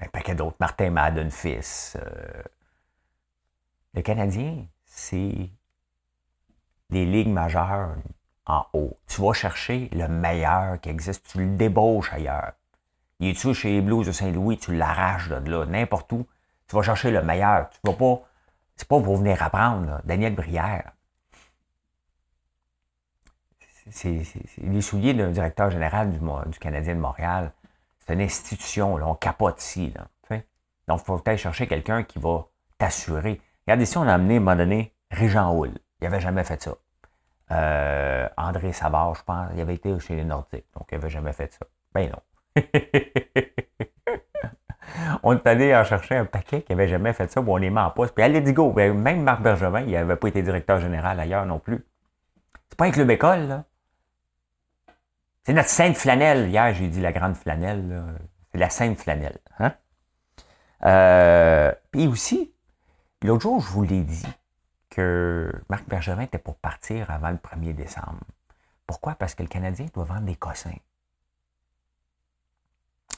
un 0.00 0.08
paquet 0.08 0.34
d'autres, 0.34 0.56
Martin 0.60 0.90
Madden 0.90 1.30
fils. 1.30 1.96
Euh. 1.98 2.42
le 3.94 4.02
Canadien, 4.02 4.66
c'est 4.84 5.48
des 6.90 7.06
ligues 7.06 7.28
majeures 7.28 7.96
en 8.44 8.66
haut. 8.74 8.98
Tu 9.06 9.22
vas 9.22 9.32
chercher 9.32 9.88
le 9.92 10.08
meilleur 10.08 10.78
qui 10.80 10.90
existe, 10.90 11.26
tu 11.32 11.38
le 11.38 11.56
débauches 11.56 12.12
ailleurs. 12.12 12.52
Il 13.20 13.28
est-tu 13.28 13.54
chez 13.54 13.70
les 13.70 13.80
Blues 13.80 14.06
de 14.06 14.12
Saint-Louis, 14.12 14.58
tu 14.58 14.74
l'arraches 14.74 15.28
de 15.28 15.50
là, 15.50 15.64
n'importe 15.64 16.12
où. 16.12 16.26
Tu 16.66 16.76
vas 16.76 16.82
chercher 16.82 17.10
le 17.10 17.22
meilleur. 17.22 17.70
Tu 17.70 17.78
vas 17.84 17.92
pas. 17.92 18.22
C'est 18.76 18.88
pas 18.88 19.00
pour 19.00 19.16
venir 19.16 19.42
apprendre, 19.42 20.00
Daniel 20.04 20.34
Brière. 20.34 20.92
C'est 23.92 24.22
les 24.58 24.80
souliers 24.80 25.12
d'un 25.12 25.30
directeur 25.30 25.70
général 25.70 26.10
du, 26.10 26.58
Canadien 26.58 26.94
de 26.94 27.00
Montréal. 27.00 27.52
C'est 27.98 28.14
une 28.14 28.22
institution, 28.22 28.96
là, 28.96 29.06
on 29.06 29.14
capote 29.14 29.62
ici. 29.62 29.92
Là, 29.94 30.38
Donc, 30.88 31.00
il 31.02 31.04
faut 31.04 31.18
peut-être 31.18 31.38
chercher 31.38 31.66
quelqu'un 31.66 32.02
qui 32.02 32.18
va 32.18 32.46
t'assurer. 32.78 33.40
Regardez, 33.66 33.84
ici, 33.84 33.98
on 33.98 34.08
a 34.08 34.14
amené 34.14 34.34
à 34.34 34.36
un 34.38 34.40
moment 34.40 34.56
donné 34.56 34.94
Régent 35.10 35.54
Hull. 35.54 35.72
Il 36.00 36.04
n'avait 36.04 36.20
jamais 36.20 36.42
fait 36.42 36.60
ça. 36.62 36.74
Euh, 37.52 38.28
André 38.36 38.72
Savard, 38.72 39.14
je 39.14 39.22
pense, 39.22 39.50
il 39.54 39.60
avait 39.60 39.74
été 39.74 39.98
chez 40.00 40.16
les 40.16 40.24
Nordiques, 40.24 40.64
donc 40.74 40.88
il 40.90 40.98
n'avait 40.98 41.10
jamais 41.10 41.34
fait 41.34 41.52
ça. 41.52 41.66
Ben 41.94 42.10
non. 42.10 42.62
on 45.22 45.34
est 45.34 45.46
allé 45.46 45.76
en 45.76 45.84
chercher 45.84 46.16
un 46.16 46.24
paquet 46.24 46.62
qui 46.62 46.72
n'avait 46.72 46.88
jamais 46.88 47.12
fait 47.12 47.30
ça, 47.30 47.42
bon, 47.42 47.54
on 47.54 47.56
les 47.58 47.68
met 47.68 47.80
en 47.80 47.90
poste. 47.90 48.14
Puis 48.14 48.24
allez, 48.24 48.40
go, 48.52 48.72
ben, 48.72 48.94
même 48.94 49.22
Marc 49.22 49.42
Bergevin, 49.42 49.82
il 49.82 49.92
n'avait 49.92 50.16
pas 50.16 50.28
été 50.28 50.42
directeur 50.42 50.80
général 50.80 51.20
ailleurs 51.20 51.44
non 51.44 51.58
plus. 51.58 51.84
C'est 52.70 52.78
pas 52.78 52.86
un 52.86 52.90
club 52.90 53.10
école, 53.10 53.48
là. 53.48 53.64
C'est 55.44 55.52
notre 55.52 55.68
sainte 55.68 55.96
flanelle. 55.96 56.48
Hier, 56.50 56.72
j'ai 56.74 56.88
dit 56.88 57.00
la 57.00 57.12
grande 57.12 57.36
flanelle. 57.36 58.04
C'est 58.52 58.58
la 58.58 58.70
sainte 58.70 58.98
flanelle. 58.98 59.38
Hein? 59.58 59.74
Euh, 60.84 61.72
puis 61.90 62.06
aussi, 62.06 62.54
l'autre 63.22 63.42
jour, 63.42 63.60
je 63.60 63.68
vous 63.68 63.82
l'ai 63.82 64.02
dit 64.02 64.26
que 64.90 65.50
Marc 65.68 65.88
Bergevin 65.88 66.22
était 66.22 66.38
pour 66.38 66.56
partir 66.56 67.10
avant 67.10 67.30
le 67.30 67.38
1er 67.38 67.74
décembre. 67.74 68.20
Pourquoi? 68.86 69.14
Parce 69.14 69.34
que 69.34 69.42
le 69.42 69.48
Canadien 69.48 69.86
doit 69.94 70.04
vendre 70.04 70.26
des 70.26 70.36
cossins. 70.36 70.76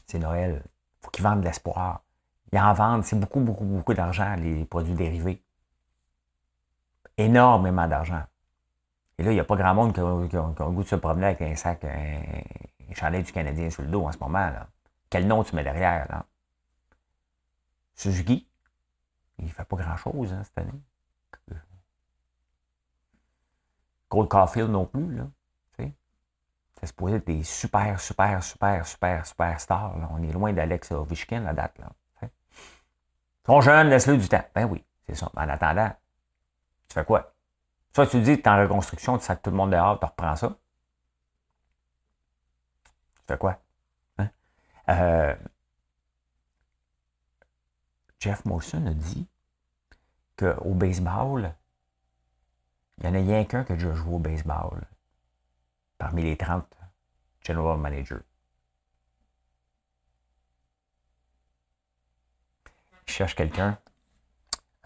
C'est 0.07 0.19
Noël. 0.19 0.63
Il 0.65 1.05
faut 1.05 1.11
qu'il 1.11 1.25
vende 1.25 1.41
de 1.41 1.47
l'espoir. 1.47 2.03
Il 2.53 2.59
en 2.59 2.73
vendent, 2.73 3.05
c'est 3.05 3.19
beaucoup, 3.19 3.41
beaucoup, 3.41 3.65
beaucoup 3.65 3.95
d'argent, 3.95 4.37
les 4.37 4.65
produits 4.65 4.95
dérivés. 4.95 5.43
Énormément 7.17 7.89
d'argent. 7.89 8.23
Et 9.18 9.22
là, 9.22 9.31
il 9.31 9.35
n'y 9.35 9.40
a 9.40 9.44
pas 9.44 9.57
grand 9.57 9.74
monde 9.74 9.92
qui 9.94 10.00
a, 10.00 10.03
le 10.03 10.70
goût 10.70 10.83
de 10.83 10.88
se 10.88 10.96
promener 10.96 11.27
avec 11.27 11.42
un 11.42 11.55
sac, 11.55 11.85
un, 11.85 12.20
chandail 12.94 13.22
du 13.22 13.33
Canadien 13.33 13.70
sur 13.70 13.83
le 13.83 13.88
dos 13.88 14.05
en 14.05 14.12
ce 14.12 14.18
moment. 14.18 14.38
Là. 14.38 14.68
Quel 15.11 15.27
nom 15.27 15.44
tu 15.44 15.55
mets 15.55 15.64
derrière? 15.64 16.07
Là? 16.11 16.27
Suzuki, 17.94 18.48
il 19.38 19.44
ne 19.44 19.50
fait 19.50 19.64
pas 19.64 19.77
grand-chose 19.77 20.33
hein, 20.33 20.42
cette 20.42 20.59
année. 20.59 20.81
Cole 24.09 24.29
Caulfield 24.29 24.70
non 24.70 24.87
plus. 24.87 25.16
Là. 25.16 25.27
C'est 26.81 26.88
supposé 26.88 27.16
être 27.16 27.27
des 27.27 27.42
super, 27.44 27.98
super, 28.00 28.42
super, 28.42 28.87
super, 28.87 29.27
super 29.27 29.61
stars. 29.61 29.94
On 30.11 30.22
est 30.22 30.33
loin 30.33 30.53
d'Alex 30.53 30.92
Ovechkin, 30.92 31.40
la 31.40 31.53
date. 31.53 31.79
Là. 31.79 31.90
Ils 32.22 33.46
sont 33.46 33.61
jeunes, 33.61 33.88
laisse-le 33.88 34.16
du 34.16 34.29
temps. 34.29 34.44
Ben 34.55 34.66
oui, 34.66 34.85
c'est 35.07 35.14
ça. 35.14 35.31
En 35.35 35.48
attendant, 35.48 35.90
tu 36.88 36.94
fais 36.94 37.05
quoi? 37.05 37.34
Soit 37.95 38.09
tu 38.09 38.21
dis 38.21 38.37
que 38.37 38.43
tu 38.43 38.49
es 38.49 38.49
en 38.49 38.61
reconstruction, 38.61 39.19
tu 39.19 39.25
sacs 39.25 39.41
tout 39.41 39.51
le 39.51 39.57
monde 39.57 39.71
dehors, 39.71 40.01
tu 40.01 40.07
reprends 40.07 40.35
ça. 40.35 40.59
Tu 43.15 43.23
fais 43.29 43.39
quoi? 43.39 43.63
Hein? 44.19 44.31
Euh, 44.89 45.37
Jeff 48.19 48.45
Molson 48.47 48.85
a 48.87 48.95
dit 48.95 49.29
qu'au 50.37 50.75
baseball, 50.75 51.55
il 52.99 53.05
n'y 53.05 53.11
en 53.11 53.21
a 53.21 53.25
rien 53.25 53.45
qu'un 53.45 53.63
qui 53.63 53.73
a 53.73 53.77
déjà 53.77 53.95
joué 53.95 54.15
au 54.15 54.19
baseball 54.19 54.83
parmi 55.97 56.23
les 56.23 56.37
30 56.37 56.67
general 57.43 57.79
managers. 57.79 58.25
Il 63.07 63.13
cherche 63.13 63.37
quelqu'un 63.37 63.79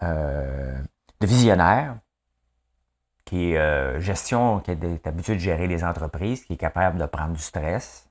euh, 0.03 0.79
de 1.19 1.25
visionnaire 1.25 1.97
qui 3.29 3.51
est 3.51 3.57
euh, 3.59 3.99
gestion, 3.99 4.59
qui 4.59 4.71
est 4.71 5.07
habitué 5.07 5.35
de 5.35 5.39
gérer 5.39 5.67
les 5.67 5.83
entreprises, 5.83 6.43
qui 6.45 6.53
est 6.53 6.57
capable 6.57 6.97
de 6.97 7.05
prendre 7.05 7.33
du 7.33 7.41
stress. 7.41 8.09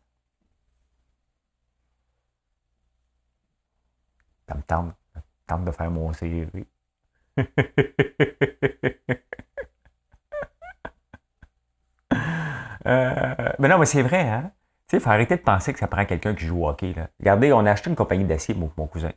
Ça 4.48 4.54
me 4.54 4.62
tente, 4.62 4.94
tente 5.48 5.64
de 5.64 5.72
faire 5.72 5.90
mon 5.90 6.12
CV. 6.12 6.46
euh, 12.86 13.52
mais 13.58 13.68
non, 13.68 13.78
mais 13.78 13.86
c'est 13.86 14.02
vrai, 14.02 14.20
hein? 14.20 14.52
Tu 14.86 14.92
sais, 14.92 14.98
il 14.98 15.00
faut 15.00 15.10
arrêter 15.10 15.36
de 15.36 15.42
penser 15.42 15.72
que 15.72 15.80
ça 15.80 15.88
prend 15.88 16.04
quelqu'un 16.04 16.36
qui 16.36 16.46
joue 16.46 16.62
au 16.62 16.68
hockey. 16.68 16.92
Là. 16.94 17.08
Regardez, 17.18 17.52
on 17.52 17.66
a 17.66 17.72
acheté 17.72 17.90
une 17.90 17.96
compagnie 17.96 18.24
d'acier, 18.24 18.54
mon, 18.54 18.70
mon 18.76 18.86
cousin. 18.86 19.10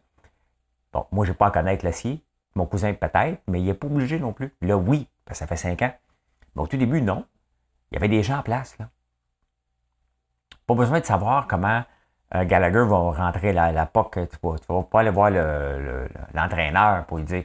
Bon, 0.92 1.06
moi, 1.12 1.26
je 1.26 1.32
n'ai 1.32 1.38
pas 1.38 1.48
à 1.48 1.52
connaître 1.52 1.86
l'acier. 1.86 2.24
Mon 2.56 2.66
cousin 2.66 2.92
peut-être, 2.94 3.40
mais 3.48 3.62
il 3.62 3.66
n'est 3.66 3.76
pas 3.76 3.86
obligé 3.86 4.20
non 4.20 4.34
plus. 4.34 4.52
Là, 4.62 4.78
oui, 4.78 5.08
ça 5.34 5.48
fait 5.48 5.58
cinq 5.58 5.82
ans. 5.82 5.94
Mais 6.56 6.62
au 6.62 6.68
tout 6.68 6.78
début, 6.78 7.02
non. 7.02 7.26
Il 7.92 7.96
y 7.96 7.98
avait 7.98 8.08
des 8.08 8.24
gens 8.24 8.40
en 8.40 8.44
place. 8.44 8.78
Pas 10.66 10.76
besoin 10.76 11.00
de 11.00 11.06
savoir 11.06 11.48
comment 11.48 11.84
euh, 12.36 12.46
Gallagher 12.46 12.86
va 12.86 12.98
rentrer 13.12 13.52
la, 13.54 13.72
la 13.72 13.86
POC. 13.86 14.30
Tu 14.30 14.38
ne 14.44 14.76
vas, 14.76 14.84
pas 14.84 15.00
aller 15.02 15.10
voir 15.10 15.30
l'entraîneur 16.34 17.06
pour 17.06 17.18
lui 17.18 17.26
dire 17.26 17.44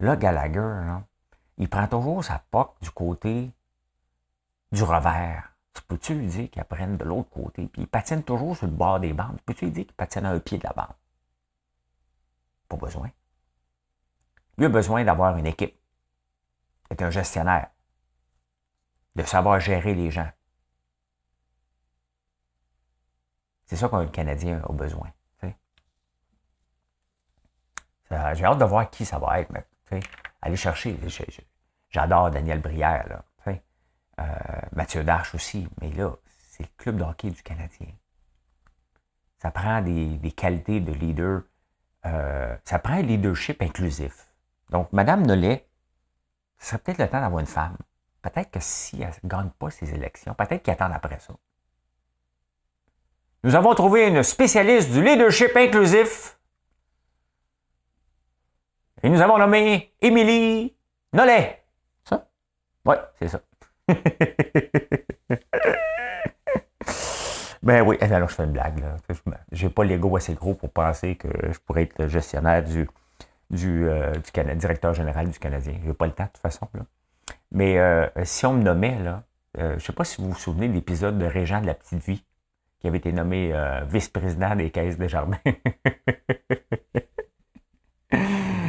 Là, 0.00 0.14
Gallagher, 0.16 1.00
il 1.56 1.68
prend 1.68 1.88
toujours 1.88 2.22
sa 2.22 2.40
POC 2.50 2.76
du 2.82 2.90
côté 2.90 3.50
du 4.70 4.82
revers. 4.82 5.52
Tu 5.74 5.82
peux-tu 5.82 6.14
lui 6.14 6.26
dire 6.26 6.50
qu'il 6.50 6.62
apprenne 6.62 6.96
de 6.96 7.04
l'autre 7.04 7.30
côté? 7.30 7.66
Puis 7.66 7.82
il 7.82 7.88
patine 7.88 8.22
toujours 8.22 8.56
sur 8.56 8.66
le 8.66 8.72
bord 8.72 9.00
des 9.00 9.12
bandes. 9.12 9.38
Peux-tu 9.44 9.66
lui 9.66 9.72
dire 9.72 9.86
qu'il 9.86 9.94
patine 9.94 10.24
à 10.24 10.30
un 10.30 10.38
pied 10.38 10.58
de 10.58 10.64
la 10.64 10.72
bande? 10.72 10.94
Pas 12.68 12.76
besoin. 12.76 13.10
Lui 14.56 14.66
a 14.66 14.68
besoin 14.68 15.04
d'avoir 15.04 15.36
une 15.36 15.46
équipe 15.46 15.76
être 16.90 17.02
un 17.02 17.10
gestionnaire, 17.10 17.70
de 19.16 19.22
savoir 19.22 19.60
gérer 19.60 19.94
les 19.94 20.10
gens. 20.10 20.30
C'est 23.66 23.76
ça 23.76 23.88
qu'un 23.88 24.06
Canadien 24.06 24.62
a 24.68 24.72
besoin. 24.72 25.12
J'ai 28.10 28.44
hâte 28.44 28.58
de 28.58 28.64
voir 28.64 28.88
qui 28.88 29.04
ça 29.04 29.18
va 29.18 29.40
être, 29.40 29.52
mais 29.52 30.00
aller 30.40 30.56
chercher. 30.56 30.98
J'adore 31.90 32.30
Daniel 32.30 32.60
Brière, 32.60 33.06
là, 33.08 33.24
euh, 34.20 34.24
Mathieu 34.72 35.04
Darche 35.04 35.34
aussi, 35.36 35.68
mais 35.80 35.92
là, 35.92 36.16
c'est 36.50 36.64
le 36.64 36.68
club 36.76 36.96
de 36.96 37.04
hockey 37.04 37.30
du 37.30 37.40
Canadien. 37.40 37.86
Ça 39.38 39.52
prend 39.52 39.80
des, 39.80 40.32
qualités 40.36 40.80
de 40.80 40.92
leader. 40.92 41.42
Euh, 42.04 42.56
ça 42.64 42.80
prend 42.80 42.94
un 42.94 43.02
leadership 43.02 43.62
inclusif. 43.62 44.26
Donc, 44.70 44.92
Mme 44.92 45.24
Nollet, 45.24 45.67
ce 46.58 46.70
serait 46.70 46.78
peut-être 46.78 46.98
le 46.98 47.08
temps 47.08 47.20
d'avoir 47.20 47.40
une 47.40 47.46
femme. 47.46 47.76
Peut-être 48.22 48.50
que 48.50 48.60
si 48.60 49.00
elle 49.00 49.12
ne 49.22 49.28
gagne 49.28 49.50
pas 49.50 49.70
ces 49.70 49.94
élections, 49.94 50.34
peut-être 50.34 50.62
qu'elle 50.62 50.74
attend 50.74 50.90
après 50.92 51.18
ça. 51.20 51.34
Nous 53.44 53.54
avons 53.54 53.74
trouvé 53.74 54.08
une 54.08 54.22
spécialiste 54.22 54.90
du 54.90 55.02
leadership 55.02 55.56
inclusif. 55.56 56.38
Et 59.02 59.08
nous 59.08 59.20
avons 59.20 59.38
nommé 59.38 59.94
Émilie 60.00 60.74
Nollet. 61.12 61.62
Ça? 62.04 62.28
Oui, 62.84 62.96
c'est 63.20 63.28
ça. 63.28 63.40
ben 67.62 67.82
oui, 67.82 67.96
alors 68.00 68.28
je 68.28 68.34
fais 68.34 68.42
une 68.44 68.52
blague. 68.52 68.84
Je 69.52 69.66
n'ai 69.66 69.72
pas 69.72 69.84
l'ego 69.84 70.16
assez 70.16 70.34
gros 70.34 70.54
pour 70.54 70.70
penser 70.70 71.14
que 71.14 71.28
je 71.52 71.58
pourrais 71.60 71.84
être 71.84 71.96
le 72.00 72.08
gestionnaire 72.08 72.64
du, 72.64 72.88
du, 73.50 73.88
euh, 73.88 74.12
directeur 74.56 74.94
général 74.94 75.28
du 75.30 75.38
Canadien. 75.38 75.74
Je 75.82 75.88
n'ai 75.88 75.94
pas 75.94 76.06
le 76.06 76.12
temps 76.12 76.24
de 76.24 76.30
toute 76.30 76.42
façon. 76.42 76.68
Mais 77.50 77.78
euh, 77.78 78.06
si 78.24 78.46
on 78.46 78.54
me 78.54 78.62
nommait, 78.62 78.98
là, 78.98 79.24
euh, 79.58 79.70
je 79.70 79.74
ne 79.74 79.80
sais 79.80 79.92
pas 79.92 80.04
si 80.04 80.20
vous 80.20 80.30
vous 80.30 80.38
souvenez 80.38 80.68
de 80.68 80.74
l'épisode 80.74 81.18
de 81.18 81.24
Régent 81.24 81.60
de 81.60 81.66
la 81.66 81.74
Petite 81.74 82.04
Vie, 82.04 82.24
qui 82.80 82.88
avait 82.88 82.98
été 82.98 83.12
nommé 83.12 83.52
vice-président 83.88 84.54
des 84.54 84.70
Caisses 84.70 84.98
des 84.98 85.08
Jardins. 85.08 85.38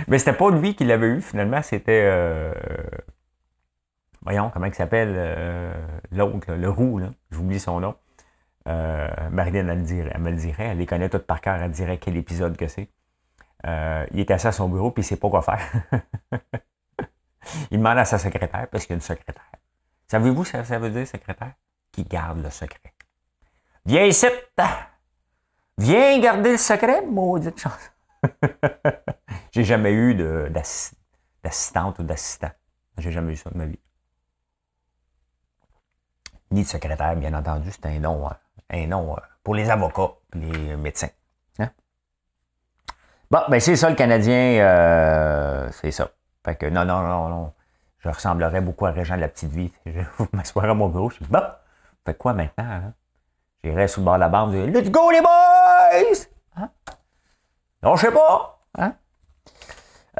Mais 0.07 0.17
c'était 0.17 0.33
pas 0.33 0.49
lui 0.49 0.75
qui 0.75 0.85
l'avait 0.85 1.07
eu, 1.07 1.21
finalement, 1.21 1.61
c'était. 1.61 2.09
voyons, 4.23 4.49
comment 4.49 4.65
il 4.65 4.73
s'appelle 4.73 5.71
l'autre, 6.11 6.53
le 6.55 6.69
roux, 6.69 6.97
là, 6.97 7.09
j'oublie 7.29 7.59
son 7.59 7.79
nom. 7.81 7.93
Marilyn, 8.65 9.67
elle, 9.67 9.85
elle 10.11 10.21
me 10.21 10.31
le 10.31 10.37
dirait, 10.37 10.69
elle 10.69 10.79
les 10.79 10.87
connaît 10.87 11.09
toutes 11.09 11.27
par 11.27 11.39
cœur, 11.41 11.61
elle 11.61 11.69
dirait 11.69 11.99
quel 11.99 12.17
épisode 12.17 12.57
que 12.57 12.67
c'est. 12.67 12.89
Euh, 13.65 14.05
il 14.11 14.19
est 14.19 14.31
assis 14.31 14.47
à 14.47 14.51
son 14.51 14.69
bureau, 14.69 14.91
puis 14.91 15.01
il 15.01 15.05
ne 15.05 15.09
sait 15.09 15.17
pas 15.17 15.29
quoi 15.29 15.41
faire. 15.41 15.61
il 17.71 17.77
demande 17.77 17.97
à 17.97 18.05
sa 18.05 18.17
secrétaire, 18.17 18.67
parce 18.69 18.85
qu'il 18.85 18.91
y 18.91 18.93
a 18.93 18.97
une 18.97 19.01
secrétaire. 19.01 19.43
Savez-vous 20.07 20.45
ce 20.45 20.53
que 20.53 20.63
ça 20.63 20.79
veut 20.79 20.89
dire, 20.89 21.07
secrétaire? 21.07 21.53
Qui 21.91 22.03
garde 22.03 22.41
le 22.41 22.49
secret. 22.49 22.93
Viens 23.85 24.05
ici! 24.05 24.27
Viens 25.77 26.19
garder 26.19 26.51
le 26.51 26.57
secret, 26.57 27.05
maudite 27.05 27.59
chance. 27.59 27.91
J'ai 29.51 29.63
jamais 29.63 29.93
eu 29.93 30.13
d'assistante 30.49 31.99
ou 31.99 32.03
d'assistant. 32.03 32.51
J'ai 32.97 33.11
jamais 33.11 33.33
eu 33.33 33.37
ça 33.37 33.49
de 33.49 33.57
ma 33.57 33.65
vie. 33.65 33.79
Ni 36.51 36.63
de 36.63 36.67
secrétaire, 36.67 37.15
bien 37.15 37.33
entendu, 37.33 37.71
c'est 37.71 37.85
un 37.85 37.99
nom, 37.99 38.27
hein. 38.27 38.37
un 38.69 38.87
nom 38.87 39.15
euh, 39.15 39.19
pour 39.43 39.55
les 39.55 39.69
avocats, 39.69 40.15
les 40.33 40.75
médecins. 40.75 41.09
Bon, 43.31 43.41
ben 43.47 43.59
c'est 43.59 43.75
ça 43.75 43.89
le 43.89 43.95
Canadien, 43.95 44.59
euh, 44.59 45.69
c'est 45.71 45.91
ça. 45.91 46.09
Fait 46.43 46.55
que 46.55 46.65
non, 46.65 46.83
non, 46.83 47.01
non, 47.01 47.29
non. 47.29 47.53
Je 47.99 48.09
ressemblerais 48.09 48.61
beaucoup 48.61 48.87
à 48.87 48.91
Régent 48.91 49.15
de 49.15 49.21
la 49.21 49.27
petite 49.27 49.51
vie. 49.51 49.71
Je 49.85 50.01
m'asseoir 50.33 50.65
à 50.65 50.73
mon 50.73 50.89
bureau, 50.89 51.11
je 51.11 51.19
dis, 51.19 51.29
bon, 51.29 51.43
fait 52.05 52.17
quoi 52.17 52.33
maintenant? 52.33 52.65
Hein? 52.65 52.93
J'irais 53.63 53.87
sous 53.87 53.99
le 53.99 54.05
bord 54.05 54.15
de 54.15 54.21
la 54.21 54.29
bande, 54.29 54.53
je 54.53 54.65
dis, 54.65 54.71
let's 54.71 54.89
go 54.89 55.11
les 55.11 55.21
boys! 55.21 56.25
Hein? 56.55 56.69
Non, 57.83 57.95
je 57.97 58.07
sais 58.07 58.11
pas. 58.11 58.59
Hein? 58.79 58.93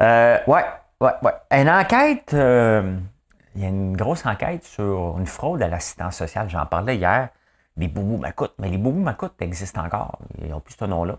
Euh, 0.00 0.38
ouais, 0.46 0.64
ouais, 1.00 1.12
ouais. 1.22 1.32
Une 1.50 1.68
enquête, 1.68 2.32
euh, 2.34 2.96
il 3.56 3.62
y 3.62 3.64
a 3.64 3.68
une 3.68 3.96
grosse 3.96 4.24
enquête 4.24 4.62
sur 4.62 5.18
une 5.18 5.26
fraude 5.26 5.62
à 5.62 5.68
l'assistance 5.68 6.16
sociale. 6.16 6.48
J'en 6.48 6.66
parlais 6.66 6.96
hier. 6.96 7.30
Les 7.76 7.88
boubous 7.88 8.18
m'écoutent. 8.18 8.54
Mais 8.58 8.68
les 8.68 8.78
boubous 8.78 9.00
m'écoutent 9.00 9.40
existent 9.40 9.84
encore. 9.84 10.18
Ils 10.40 10.50
n'ont 10.50 10.60
plus 10.60 10.74
ce 10.78 10.84
nom-là. 10.84 11.18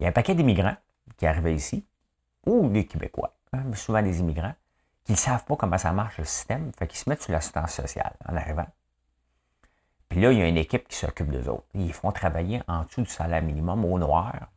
Il 0.00 0.04
y 0.04 0.06
a 0.06 0.08
un 0.08 0.12
paquet 0.12 0.34
d'immigrants 0.34 0.76
qui 1.16 1.26
arrivaient 1.26 1.54
ici, 1.54 1.86
ou 2.46 2.68
des 2.68 2.86
Québécois, 2.86 3.36
hein, 3.52 3.62
souvent 3.74 4.02
des 4.02 4.18
immigrants, 4.18 4.54
qui 5.04 5.12
ne 5.12 5.16
savent 5.16 5.44
pas 5.44 5.56
comment 5.56 5.78
ça 5.78 5.92
marche 5.92 6.18
le 6.18 6.24
système, 6.24 6.72
fait 6.76 6.88
qu'ils 6.88 6.98
se 6.98 7.08
mettent 7.08 7.22
sur 7.22 7.32
l'assistance 7.32 7.72
sociale 7.72 8.16
en 8.26 8.36
arrivant. 8.36 8.66
Puis 10.08 10.20
là, 10.20 10.32
il 10.32 10.38
y 10.38 10.42
a 10.42 10.48
une 10.48 10.56
équipe 10.56 10.88
qui 10.88 10.96
s'occupe 10.96 11.30
d'eux 11.30 11.48
autres. 11.48 11.66
Ils 11.74 11.92
font 11.92 12.10
travailler 12.10 12.62
en 12.66 12.82
dessous 12.82 13.02
du 13.02 13.10
salaire 13.10 13.42
minimum 13.42 13.84
au 13.84 13.98
noir 13.98 14.48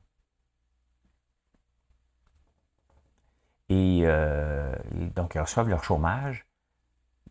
Euh, 3.73 4.75
et, 4.99 5.06
donc, 5.08 5.36
ils 5.36 5.41
reçoivent 5.41 5.69
leur 5.69 5.84
chômage. 5.84 6.45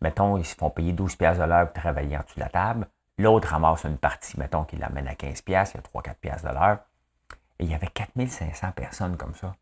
Mettons, 0.01 0.37
ils 0.37 0.45
se 0.45 0.55
font 0.55 0.69
payer 0.69 0.93
12 0.93 1.15
pièces 1.15 1.37
de 1.37 1.43
l'heure 1.43 1.65
pour 1.65 1.73
travailler 1.73 2.17
en 2.17 2.21
dessous 2.21 2.35
de 2.35 2.41
la 2.41 2.49
table. 2.49 2.87
L'autre 3.17 3.49
ramasse 3.49 3.85
une 3.85 3.97
partie, 3.97 4.39
mettons 4.39 4.63
qu'il 4.63 4.79
l'amène 4.79 5.07
à 5.07 5.15
15 5.15 5.41
pièces, 5.43 5.73
il 5.73 5.77
y 5.77 5.79
a 5.79 6.01
3-4 6.01 6.15
pièces 6.15 6.43
de 6.43 6.49
l'heure. 6.49 6.79
Il 7.63 7.71
y 7.71 7.75
avait 7.75 7.87
4500 7.87 8.71
personnes 8.73 9.17
comme 9.17 9.35
ça. 9.35 9.55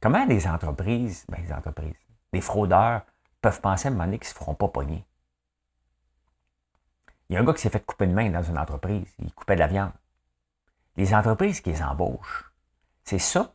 Comment 0.00 0.24
les 0.24 0.46
entreprises, 0.46 1.24
ben 1.28 1.42
les 1.42 1.52
entreprises, 1.52 1.94
les 2.32 2.40
fraudeurs 2.40 3.02
peuvent 3.40 3.60
penser 3.60 3.88
à 3.88 3.90
un 3.90 3.94
moment 3.94 4.04
donné 4.04 4.18
qu'ils 4.18 4.28
ne 4.28 4.32
se 4.32 4.34
feront 4.34 4.54
pas 4.54 4.68
pogner? 4.68 5.04
Il 7.28 7.34
y 7.34 7.36
a 7.36 7.40
un 7.40 7.44
gars 7.44 7.54
qui 7.54 7.62
s'est 7.62 7.70
fait 7.70 7.84
couper 7.84 8.04
une 8.04 8.14
main 8.14 8.30
dans 8.30 8.42
une 8.42 8.58
entreprise. 8.58 9.06
Il 9.18 9.32
coupait 9.32 9.54
de 9.54 9.60
la 9.60 9.66
viande. 9.68 9.92
Les 10.96 11.14
entreprises 11.14 11.60
qui 11.60 11.70
les 11.70 11.82
embauchent, 11.82 12.52
c'est 13.04 13.18
ça 13.18 13.54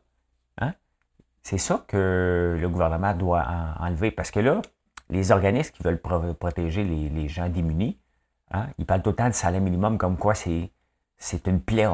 c'est 1.48 1.58
ça 1.58 1.86
que 1.88 2.58
le 2.60 2.68
gouvernement 2.68 3.14
doit 3.14 3.46
enlever. 3.80 4.12
Parce 4.12 4.32
que 4.32 4.42
là, 4.42 4.62
les 5.10 5.32
organismes 5.32 5.72
qui 5.72 5.82
veulent 5.82 6.02
protéger 6.02 6.84
les, 6.84 7.30
gens 7.30 7.48
démunis, 7.48 7.98
hein, 8.52 8.68
ils 8.78 8.86
parlent 8.86 9.02
tout 9.02 9.12
le 9.12 9.16
temps 9.16 9.30
de 9.30 9.34
salaire 9.34 9.62
minimum 9.62 9.98
comme 9.98 10.18
quoi 10.18 10.36
c'est, 10.36 10.70
c'est 11.18 11.48
une 11.48 11.62
plaie. 11.62 11.88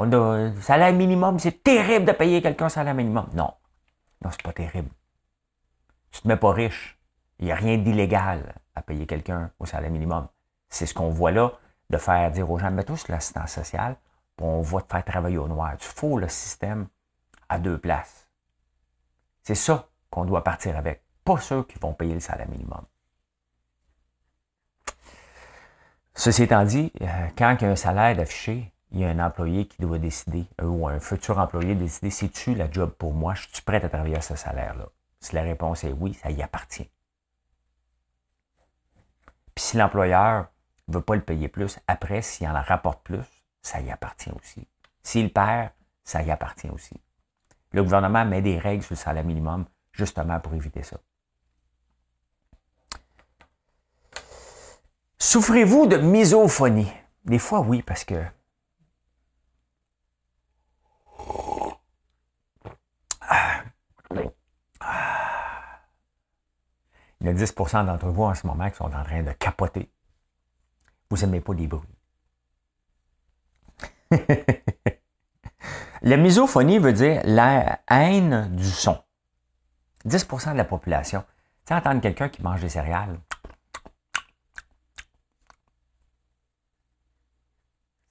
salaire 0.62 0.93
minimum, 0.93 1.39
c'est 1.39 1.63
terrible 1.63 2.05
de 2.05 2.12
payer 2.12 2.41
quelqu'un 2.41 2.69
salaire 2.69 2.93
minimum. 2.93 3.29
Non. 3.33 3.53
Non, 4.23 4.31
c'est 4.31 4.43
pas 4.43 4.53
terrible. 4.53 4.89
Tu 6.12 6.21
te 6.21 6.27
mets 6.27 6.38
pas 6.38 6.51
riche. 6.51 6.99
Il 7.39 7.45
n'y 7.45 7.51
a 7.51 7.55
rien 7.55 7.77
d'illégal 7.77 8.55
à 8.75 8.81
payer 8.81 9.05
quelqu'un 9.05 9.51
au 9.59 9.65
salaire 9.65 9.91
minimum. 9.91 10.27
C'est 10.69 10.86
ce 10.86 10.93
qu'on 10.93 11.09
voit 11.09 11.31
là, 11.31 11.53
de 11.89 11.97
faire 11.97 12.31
dire 12.31 12.49
aux 12.49 12.57
gens, 12.57 12.71
mets-toi 12.71 12.97
sur 12.97 13.12
l'assistance 13.12 13.51
sociale, 13.51 13.97
puis 14.36 14.45
on 14.45 14.62
va 14.62 14.81
te 14.81 14.91
faire 14.91 15.05
travailler 15.05 15.38
au 15.38 15.47
noir. 15.47 15.77
Tu 15.77 15.88
fous 15.88 16.17
le 16.17 16.27
système 16.27 16.88
à 17.49 17.59
deux 17.59 17.77
places. 17.77 18.29
C'est 19.43 19.55
ça 19.55 19.89
qu'on 20.09 20.25
doit 20.25 20.43
partir 20.43 20.77
avec, 20.77 21.03
pas 21.23 21.38
ceux 21.38 21.63
qui 21.63 21.77
vont 21.79 21.93
payer 21.93 22.13
le 22.13 22.19
salaire 22.19 22.49
minimum. 22.49 22.86
Ceci 26.15 26.43
étant 26.43 26.63
dit, 26.63 26.91
euh, 27.01 27.27
quand 27.38 27.57
il 27.59 27.63
y 27.63 27.67
a 27.67 27.71
un 27.71 27.75
salaire 27.75 28.19
affiché, 28.19 28.72
il 28.93 28.99
y 28.99 29.06
a 29.06 29.10
un 29.10 29.19
employé 29.19 29.67
qui 29.67 29.82
doit 29.82 29.97
décider, 29.97 30.45
ou 30.62 30.88
un 30.88 30.99
futur 30.99 31.39
employé 31.39 31.73
décider, 31.73 32.12
si 32.12 32.29
tu 32.29 32.53
la 32.53 32.69
job 32.69 32.91
pour 32.91 33.13
moi, 33.13 33.34
je 33.34 33.47
suis 33.51 33.63
prêt 33.63 33.84
à 33.84 33.89
travailler 33.89 34.17
à 34.17 34.21
ce 34.21 34.36
salaire-là? 34.36 34.86
Si 35.19 35.34
la 35.34 35.41
réponse 35.41 35.84
est 35.84 35.91
oui, 35.91 36.13
ça 36.13 36.29
y 36.29 36.43
appartient. 36.43 36.89
Puis 39.56 39.65
si 39.65 39.77
l'employeur 39.77 40.47
ne 40.88 40.93
veut 40.93 41.01
pas 41.01 41.15
le 41.15 41.21
payer 41.21 41.47
plus, 41.47 41.79
après, 41.88 42.21
s'il 42.21 42.47
en 42.47 42.62
rapporte 42.62 43.03
plus, 43.03 43.23
ça 43.62 43.82
y 43.82 43.89
appartient 43.89 44.32
aussi. 44.32 44.67
S'il 45.01 45.34
perd, 45.34 45.71
ça 46.03 46.21
y 46.21 46.29
appartient 46.29 46.69
aussi. 46.69 47.01
Le 47.71 47.84
gouvernement 47.84 48.25
met 48.25 48.41
des 48.41 48.60
règles 48.60 48.84
sur 48.84 48.93
le 48.93 48.99
salaire 48.99 49.23
minimum 49.23 49.65
justement 49.91 50.39
pour 50.39 50.53
éviter 50.53 50.84
ça. 50.84 50.97
Souffrez-vous 55.17 55.88
de 55.88 55.97
misophonie? 55.97 56.91
Des 57.25 57.39
fois, 57.39 57.62
oui, 57.62 57.82
parce 57.82 58.03
que 58.03 58.21
Il 67.23 67.29
y 67.29 67.31
a 67.31 67.33
10% 67.33 67.86
d'entre 67.86 68.09
vous 68.09 68.23
en 68.23 68.36
ce 68.36 68.45
moment 68.45 68.69
qui 68.69 68.75
sont 68.75 68.83
en 68.83 69.03
train 69.03 69.23
de 69.23 69.31
capoter. 69.31 69.89
Vous 71.09 71.17
n'aimez 71.17 71.39
pas 71.39 71.53
les 71.53 71.67
bruits. 71.67 71.88
La 76.01 76.17
misophonie 76.17 76.79
veut 76.79 76.91
dire 76.91 77.21
la 77.23 77.79
haine 77.89 78.53
du 78.53 78.69
son. 78.69 79.01
10% 80.05 80.51
de 80.51 80.57
la 80.57 80.65
population. 80.65 81.23
Tu 81.65 81.69
sais, 81.69 81.75
entendre 81.75 82.01
quelqu'un 82.01 82.27
qui 82.27 82.41
mange 82.41 82.59
des 82.59 82.67
céréales, 82.67 83.17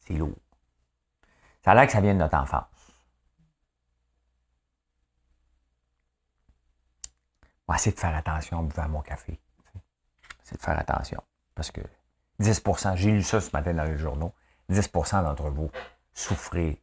c'est 0.07 0.15
lourd. 0.15 0.39
Ça 1.63 1.73
a 1.73 1.75
l'air 1.75 1.85
que 1.85 1.93
ça 1.93 2.01
vient 2.01 2.15
de 2.15 2.19
notre 2.19 2.39
enfance. 2.39 2.65
Va 7.73 7.77
essayer 7.77 7.95
de 7.95 8.01
faire 8.01 8.15
attention 8.15 8.59
en 8.59 8.63
buvant 8.65 8.89
mon 8.89 9.01
café. 9.01 9.41
C'est 10.45 10.57
de 10.57 10.63
faire 10.63 10.79
attention. 10.79 11.23
Parce 11.55 11.71
que 11.71 11.81
10% 12.41 12.97
j'ai 12.97 13.11
lu 13.11 13.23
ça 13.23 13.41
ce 13.41 13.51
matin 13.53 13.75
dans 13.75 13.85
les 13.85 13.99
journaux, 13.99 14.33
10% 14.71 15.23
d'entre 15.23 15.51
vous 15.51 15.71
souffrez 16.15 16.81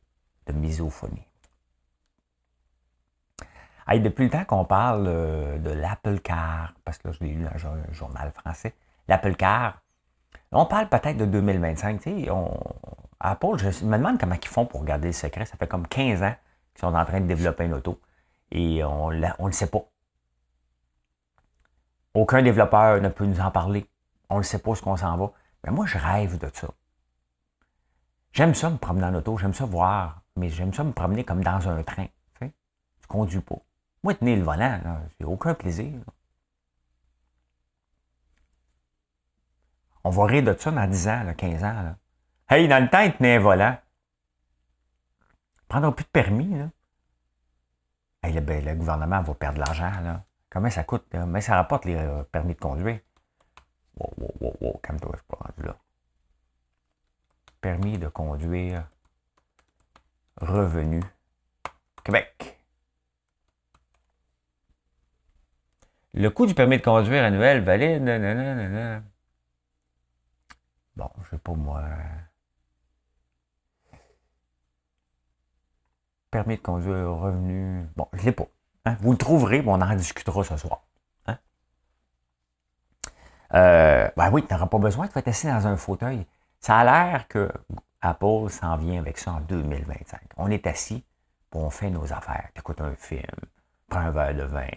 de 0.47 0.53
misophonie. 0.53 1.25
depuis 3.87 4.25
le 4.25 4.29
temps 4.29 4.45
qu'on 4.45 4.65
parle 4.65 5.05
euh, 5.07 5.57
de 5.57 5.71
l'Apple 5.71 6.19
Car, 6.19 6.73
parce 6.85 6.97
que 6.97 7.07
là, 7.07 7.13
je 7.13 7.23
l'ai 7.23 7.33
lu 7.33 7.43
dans 7.43 7.67
un 7.67 7.91
journal 7.91 8.31
français, 8.31 8.73
l'Apple 9.07 9.35
Car, 9.35 9.81
on 10.51 10.65
parle 10.65 10.89
peut-être 10.89 11.17
de 11.17 11.25
2025. 11.25 12.01
Tu 12.01 12.23
sais, 12.23 12.31
on, 12.31 12.57
Apple, 13.19 13.57
je 13.57 13.85
me 13.85 13.97
demande 13.97 14.19
comment 14.19 14.35
ils 14.41 14.47
font 14.47 14.65
pour 14.65 14.83
garder 14.83 15.07
le 15.07 15.13
secret. 15.13 15.45
Ça 15.45 15.57
fait 15.57 15.67
comme 15.67 15.87
15 15.87 16.23
ans 16.23 16.33
qu'ils 16.73 16.81
sont 16.81 16.95
en 16.95 17.05
train 17.05 17.19
de 17.19 17.27
développer 17.27 17.65
une 17.65 17.73
auto 17.73 17.99
et 18.51 18.83
on 18.83 19.11
ne 19.11 19.45
le 19.45 19.51
sait 19.51 19.67
pas. 19.67 19.83
Aucun 22.13 22.41
développeur 22.41 23.01
ne 23.01 23.09
peut 23.09 23.25
nous 23.25 23.39
en 23.39 23.51
parler. 23.51 23.89
On 24.29 24.37
ne 24.37 24.43
sait 24.43 24.59
pas 24.59 24.75
ce 24.75 24.81
qu'on 24.81 24.97
s'en 24.97 25.17
va. 25.17 25.31
Mais 25.63 25.71
moi, 25.71 25.85
je 25.85 25.97
rêve 25.97 26.37
de 26.37 26.49
ça. 26.53 26.69
J'aime 28.31 28.53
ça 28.53 28.69
me 28.69 28.77
promener 28.77 29.05
en 29.05 29.15
auto, 29.15 29.37
j'aime 29.37 29.53
ça 29.53 29.65
voir 29.65 30.21
mais 30.39 30.49
j'aime 30.49 30.73
ça 30.73 30.83
me 30.83 30.91
promener 30.91 31.23
comme 31.23 31.43
dans 31.43 31.67
un 31.67 31.83
train. 31.83 32.07
Tu 32.39 32.45
ne 32.45 33.07
conduis 33.07 33.41
pas. 33.41 33.59
Moi, 34.03 34.13
tenir 34.15 34.37
le 34.37 34.43
volant, 34.43 34.79
j'ai 35.19 35.25
aucun 35.25 35.53
plaisir. 35.53 35.99
On 40.03 40.09
va 40.09 40.25
rire 40.25 40.43
de 40.43 40.55
ça 40.57 40.71
dans 40.71 40.87
10 40.87 41.07
ans, 41.09 41.33
15 41.37 41.63
ans. 41.63 41.83
Là. 41.83 41.97
Hey, 42.49 42.67
dans 42.67 42.81
le 42.81 42.89
temps, 42.89 43.01
il 43.01 43.13
tenait 43.13 43.35
un 43.35 43.39
volant. 43.39 43.77
Prendra 45.67 45.93
plus 45.93 46.05
de 46.05 46.09
permis. 46.09 46.57
Là. 46.57 46.69
Hey, 48.23 48.39
ben, 48.39 48.63
le, 48.63 48.75
gouvernement 48.75 49.21
va 49.21 49.33
perdre 49.33 49.55
de 49.55 49.65
l'argent. 49.65 50.21
Comment 50.49 50.69
ça 50.69 50.83
coûte? 50.83 51.05
Mais 51.13 51.41
ça 51.41 51.55
rapporte 51.55 51.85
les 51.85 51.95
euh, 51.95 52.23
permis 52.23 52.55
de 52.55 52.59
conduire. 52.59 52.99
Wow, 53.97 54.13
wow, 54.17 54.33
wow, 54.41 54.57
wow, 54.61 54.77
calme-toi, 54.83 55.11
je 55.13 55.17
suis 55.19 55.27
pas 55.27 55.37
rendu 55.37 55.67
là. 55.67 55.77
Permis 57.61 57.97
de 57.97 58.07
conduire 58.07 58.87
Revenu 60.37 61.01
Québec. 62.03 62.59
Le 66.13 66.29
coût 66.29 66.45
du 66.45 66.55
permis 66.55 66.77
de 66.77 66.83
conduire 66.83 67.23
annuel 67.23 67.61
valide. 67.63 69.03
Bon, 70.95 71.09
je 71.23 71.29
sais 71.29 71.37
pas 71.37 71.53
moi. 71.53 71.83
Permis 76.31 76.57
de 76.57 76.61
conduire, 76.61 77.09
revenu. 77.15 77.87
Bon, 77.95 78.07
je 78.13 78.25
l'ai 78.25 78.31
pas. 78.31 78.47
Hein? 78.85 78.95
Vous 79.01 79.11
le 79.11 79.17
trouverez, 79.17 79.63
on 79.65 79.81
en 79.81 79.95
discutera 79.95 80.43
ce 80.43 80.57
soir. 80.57 80.81
Hein? 81.27 81.37
Euh, 83.53 84.09
ben 84.15 84.31
oui, 84.31 84.45
tu 84.47 84.53
n'auras 84.53 84.67
pas 84.67 84.77
besoin 84.77 85.07
de 85.07 85.11
être 85.15 85.27
assis 85.27 85.47
dans 85.47 85.67
un 85.67 85.77
fauteuil. 85.77 86.25
Ça 86.59 86.77
a 86.77 86.83
l'air 86.83 87.27
que 87.27 87.49
Apple 88.01 88.49
s'en 88.49 88.77
vient 88.77 88.99
avec 88.99 89.17
ça 89.17 89.33
en 89.33 89.41
2025. 89.41 90.19
On 90.37 90.49
est 90.49 90.67
assis, 90.67 91.03
puis 91.51 91.59
on 91.59 91.69
fait 91.69 91.89
nos 91.89 92.11
affaires. 92.13 92.49
Tu 92.53 92.59
écoutes 92.59 92.81
un 92.81 92.95
film, 92.95 93.23
prends 93.89 93.99
un 93.99 94.11
verre 94.11 94.35
de 94.35 94.43
vin, 94.43 94.67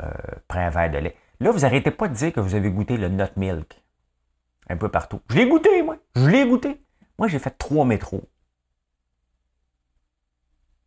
euh, 0.00 0.10
prends 0.48 0.60
un 0.60 0.70
verre 0.70 0.90
de 0.90 0.98
lait. 0.98 1.16
Là, 1.40 1.50
vous 1.50 1.60
n'arrêtez 1.60 1.90
pas 1.90 2.08
de 2.08 2.14
dire 2.14 2.32
que 2.32 2.40
vous 2.40 2.54
avez 2.54 2.70
goûté 2.70 2.96
le 2.96 3.08
nut 3.08 3.36
milk. 3.36 3.82
Un 4.68 4.76
peu 4.76 4.88
partout. 4.88 5.20
Je 5.28 5.36
l'ai 5.36 5.48
goûté, 5.48 5.82
moi. 5.82 5.96
Je 6.14 6.28
l'ai 6.28 6.46
goûté. 6.46 6.82
Moi, 7.18 7.28
j'ai 7.28 7.38
fait 7.38 7.56
trois 7.56 7.84
métros. 7.84 8.22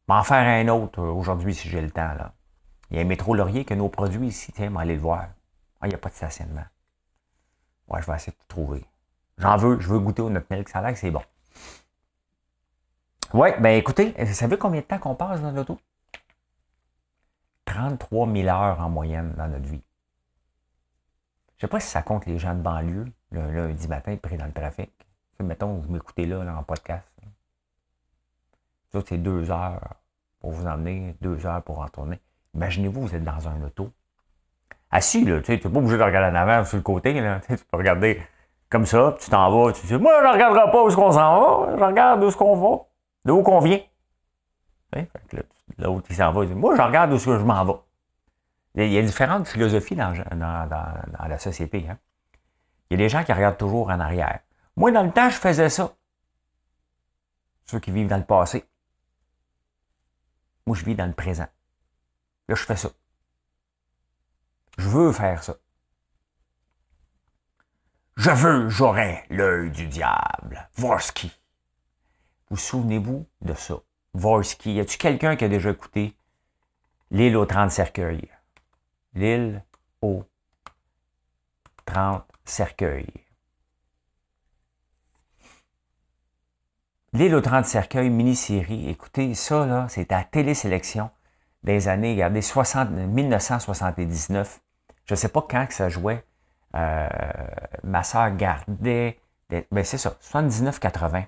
M'en 0.10 0.24
faire 0.24 0.48
un 0.48 0.67
autre 0.69 1.02
euh, 1.02 1.12
aujourd'hui 1.12 1.54
si 1.54 1.69
j'ai 1.69 1.82
le 1.82 1.91
temps. 1.91 2.15
Là. 2.15 2.34
Il 2.89 2.98
y 2.98 3.00
a 3.00 3.04
un 3.04 3.06
métro 3.06 3.36
Laurier 3.36 3.63
que 3.63 3.76
nos 3.76 3.89
produits 3.89 4.30
ici. 4.30 4.52
Tiens, 4.52 4.76
aller 4.76 4.95
le 4.95 5.00
voir. 5.00 5.28
Ah, 5.80 5.86
il 5.86 5.89
n'y 5.89 5.93
a 5.93 6.00
pas 6.00 6.10
de 6.10 6.15
stationnement. 6.15 6.65
Ouais, 7.88 8.02
je 8.02 8.08
vais 8.08 8.15
essayer 8.15 8.32
de 8.32 8.48
trouver. 8.48 8.84
J'en 9.38 9.56
veux, 9.56 9.80
je 9.80 9.88
veux 9.88 10.00
goûter 10.00 10.24
au 10.24 10.32
nut 10.32 10.43
milk. 10.50 10.67
Ça 10.67 10.80
a 10.80 10.82
l'air 10.82 10.98
c'est 10.98 11.12
bon. 11.12 11.22
Oui, 13.36 13.50
ben 13.60 13.78
écoutez, 13.78 14.15
vous 14.17 14.34
savez 14.34 14.58
combien 14.58 14.82
de 14.82 14.86
temps 14.88 14.98
qu'on 14.98 15.13
passe 15.13 15.43
dans 15.43 15.52
l'auto? 15.52 15.80
33 17.65 18.34
000 18.34 18.48
heures 18.48 18.80
en 18.80 18.89
moyenne 18.89 19.36
dans 19.38 19.48
notre 19.48 19.67
vie. 19.67 19.84
Je 21.58 21.65
ne 21.65 21.67
sais 21.67 21.67
pas 21.67 21.80
si 21.80 21.88
ça 21.88 22.02
compte 22.02 22.26
les 22.26 22.39
gens 22.39 22.56
de 22.56 22.62
banlieue, 22.62 23.06
le 23.30 23.52
lundi 23.52 23.88
matin, 23.88 24.17
pris 24.17 24.38
dans 24.38 24.48
le 24.48 24.54
trafic. 24.54 24.89
Mettons, 25.39 25.76
vous 25.76 25.91
m'écoutez 25.91 26.26
là, 26.26 26.39
en 26.58 26.63
podcast. 26.63 27.06
Ça, 28.91 28.99
c'est 29.06 29.17
deux 29.17 29.52
heures 29.52 29.95
pour 30.39 30.52
vous 30.52 30.65
emmener, 30.65 31.15
deux 31.21 31.45
heures 31.45 31.62
pour 31.62 31.78
retourner. 31.78 32.19
Imaginez-vous, 32.56 33.02
vous 33.02 33.15
êtes 33.15 33.23
dans 33.23 33.47
un 33.47 33.62
auto. 33.63 33.91
Assis, 34.91 35.23
là, 35.25 35.41
tu 35.41 35.52
n'es 35.52 35.58
pas 35.58 35.69
obligé 35.69 35.97
de 35.97 36.04
regarder 36.04 36.36
en 36.36 36.41
avant 36.41 36.65
sur 36.65 36.78
le 36.78 36.84
côté. 36.84 37.19
Là, 37.19 37.39
tu 37.47 37.58
peux 37.58 37.78
regarder 37.78 38.21
comme 38.69 38.86
ça, 38.86 39.15
tu 39.19 39.30
t'en 39.30 39.49
vas, 39.49 39.73
tu 39.73 39.86
dis, 39.86 39.95
moi, 39.95 40.13
je 40.21 40.28
ne 40.28 40.34
regarderai 40.34 40.71
pas 40.71 40.84
où 40.84 40.88
est-ce 40.88 40.95
qu'on 40.95 41.12
s'en 41.12 41.65
va, 41.65 41.78
je 41.78 41.84
regarde 41.84 42.23
où 42.23 42.28
est-ce 42.28 42.38
qu'on 42.38 42.56
va. 42.56 42.84
De 43.25 43.32
où 43.32 43.43
qu'on 43.43 43.60
vient? 43.60 43.82
L'autre, 45.78 46.08
il 46.10 46.15
s'en 46.15 46.32
va, 46.32 46.43
il 46.43 46.49
dit, 46.49 46.56
moi, 46.56 46.75
je 46.75 46.82
regarde 46.82 47.12
où 47.12 47.17
je 47.17 47.32
m'en 47.32 47.65
vais. 47.65 47.73
Il 48.75 48.93
y 48.93 48.97
a 48.97 49.02
différentes 49.02 49.47
philosophies 49.47 49.95
dans, 49.95 50.13
la 51.28 51.39
société. 51.39 51.86
Hein. 51.89 51.97
Il 52.89 52.93
y 52.99 53.02
a 53.02 53.06
des 53.06 53.10
gens 53.10 53.23
qui 53.23 53.34
regardent 53.34 53.58
toujours 53.58 53.89
en 53.89 53.99
arrière. 53.99 54.39
Moi, 54.75 54.91
dans 54.91 55.04
le 55.04 55.12
temps, 55.12 55.30
je 55.30 55.36
faisais 55.36 55.69
ça. 55.69 55.91
Ceux 57.65 57.80
qui 57.80 57.91
vivent 57.91 58.08
dans 58.08 58.17
le 58.17 58.23
passé. 58.23 58.65
Moi, 60.69 60.77
je 60.77 60.86
vis 60.86 60.93
dans 60.93 61.08
le 61.08 61.13
présent. 61.13 61.47
Là, 62.47 62.53
je 62.53 62.63
fais 62.63 62.75
ça. 62.75 62.91
Je 64.77 64.88
veux 64.88 65.12
faire 65.12 65.43
ça. 65.43 65.55
Je 68.17 68.29
veux, 68.29 68.69
j'aurai 68.69 69.25
l'œil 69.32 69.71
du 69.71 69.88
diable. 69.88 70.69
Vorsky. 70.75 71.32
Vous 72.51 72.58
souvenez-vous 72.58 73.27
de 73.41 73.55
ça? 73.55 73.79
Vorsky. 74.13 74.75
Y 74.75 74.82
a-tu 74.82 74.99
quelqu'un 74.99 75.36
qui 75.36 75.45
a 75.45 75.47
déjà 75.47 75.71
écouté 75.71 76.15
L'île 77.10 77.36
aux 77.36 77.47
30 77.47 77.71
cercueils? 77.71 78.29
L'île 79.15 79.65
aux 80.03 80.23
30 81.88 82.27
cercueils. 82.45 83.18
L'île 87.12 87.34
aux 87.34 87.41
30 87.41 87.65
cercueils, 87.65 88.12
mini-série. 88.12 88.88
Écoutez, 88.88 89.34
ça, 89.34 89.65
là, 89.65 89.88
c'est 89.89 90.12
à 90.12 90.24
télésélection 90.24 91.10
des 91.63 91.88
années, 91.88 92.13
regardez, 92.13 92.43
60, 92.43 92.91
1979. 92.91 94.62
Je 95.06 95.13
ne 95.13 95.15
sais 95.15 95.30
pas 95.30 95.41
quand 95.50 95.65
que 95.65 95.74
ça 95.74 95.89
jouait. 95.89 96.24
Euh, 96.76 97.08
ma 97.84 98.04
soeur 98.04 98.30
gardait, 98.36 99.19
ben 99.50 99.84
c'est 99.84 99.98
ça, 99.98 100.17
79-80. 100.22 101.26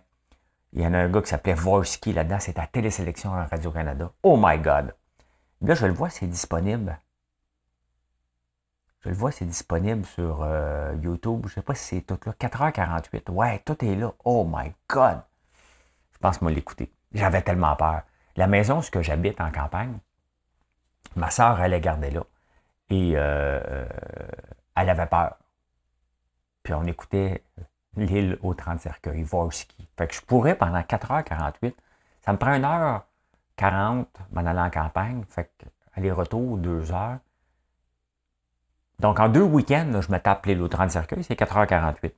Il 0.74 0.82
y 0.82 0.86
en 0.86 0.94
a 0.94 1.00
un 1.00 1.10
gars 1.10 1.22
qui 1.22 1.30
s'appelait 1.30 1.56
Vorsky 1.56 2.14
là-dedans, 2.14 2.38
c'est 2.40 2.60
à 2.60 2.68
Télésélection 2.68 3.32
en 3.32 3.46
Radio-Canada. 3.48 4.12
Oh 4.22 4.38
my 4.40 4.60
God! 4.60 4.94
Là, 5.62 5.74
je 5.74 5.88
le 5.88 5.94
vois, 5.94 6.12
c'est 6.12 6.28
disponible. 6.28 6.98
Je 9.00 9.10
le 9.10 9.16
vois, 9.16 9.32
c'est 9.32 9.46
disponible 9.46 10.06
sur 10.06 10.44
euh, 10.44 10.94
YouTube. 11.02 11.42
Je 11.46 11.54
ne 11.54 11.56
sais 11.56 11.62
pas 11.64 11.74
si 11.74 11.96
c'est 11.96 12.02
tout 12.02 12.20
là. 12.24 12.34
4h48. 12.40 13.32
Ouais, 13.32 13.60
tout 13.66 13.84
est 13.84 13.96
là. 13.96 14.14
Oh 14.24 14.48
my 14.48 14.72
God! 14.88 15.22
Je 16.22 16.28
pense 16.28 16.40
moi 16.44 16.52
l'écouter. 16.52 16.94
J'avais 17.14 17.42
tellement 17.42 17.76
peur. 17.76 18.04
La 18.36 18.46
maison, 18.46 18.80
que 18.82 19.02
j'habite 19.02 19.42
en 19.42 19.52
campagne, 19.52 19.98
ma 21.16 21.32
soeur, 21.32 21.60
elle 21.60 21.74
est 21.74 21.82
gardée 21.82 22.12
là. 22.12 22.22
Et 22.92 23.14
euh, 23.16 23.88
elle 24.76 24.90
avait 24.92 25.08
peur. 25.08 25.40
Puis 26.62 26.76
on 26.76 26.84
écoutait 26.84 27.44
l'île 27.98 28.38
aux 28.44 28.54
30 28.54 28.80
cercueils, 28.82 29.24
Vorsky. 29.24 29.90
Fait 29.98 30.06
que 30.06 30.14
je 30.14 30.22
pourrais 30.22 30.54
pendant 30.54 30.82
4h48, 30.82 31.74
ça 32.24 32.34
me 32.34 32.38
prend 32.38 32.52
1h40 32.52 34.06
m'en 34.32 34.46
aller 34.46 34.60
en 34.60 34.70
campagne, 34.70 35.24
fait 35.28 35.52
que 35.58 35.66
aller-retour 35.96 36.60
2 36.60 36.92
heures. 36.92 37.18
Donc 39.00 39.20
en 39.20 39.28
deux 39.28 39.42
week-ends, 39.42 40.00
je 40.00 40.12
me 40.12 40.20
tape 40.20 40.46
l'île 40.46 40.62
aux 40.62 40.68
30 40.68 40.92
cercueils, 40.92 41.24
c'est 41.24 41.34
4h48. 41.34 42.14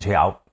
J'ai 0.00 0.14
hâte. 0.14 0.47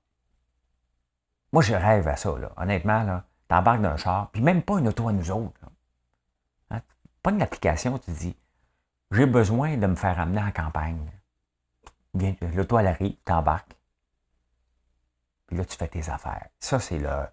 Moi, 1.56 1.62
je 1.62 1.74
rêve 1.74 2.06
à 2.10 2.18
ça, 2.18 2.38
là. 2.38 2.52
honnêtement. 2.58 3.04
Là, 3.04 3.24
t'embarques 3.48 3.80
d'un 3.80 3.96
char, 3.96 4.30
puis 4.32 4.42
même 4.42 4.62
pas 4.62 4.78
une 4.80 4.90
auto 4.90 5.08
à 5.08 5.14
nous 5.14 5.32
autres. 5.32 5.58
Hein? 6.70 6.82
Pas 7.24 7.32
une 7.32 7.42
application, 7.42 7.98
tu 7.98 8.12
dis, 8.12 8.36
j'ai 9.12 9.26
besoin 9.26 9.78
de 9.78 9.88
me 9.88 9.96
faire 9.96 10.20
amener 10.20 10.42
en 10.42 10.52
campagne. 10.52 11.10
Viens, 12.14 12.36
l'auto, 12.56 12.78
elle 12.78 12.88
arrive, 12.88 13.16
tu 13.26 13.32
embarques. 13.32 13.74
Puis 15.48 15.56
là, 15.56 15.64
tu 15.64 15.78
fais 15.78 15.88
tes 15.88 16.10
affaires. 16.10 16.50
Ça, 16.60 16.82
c'est 16.82 17.00
le, 17.00 17.26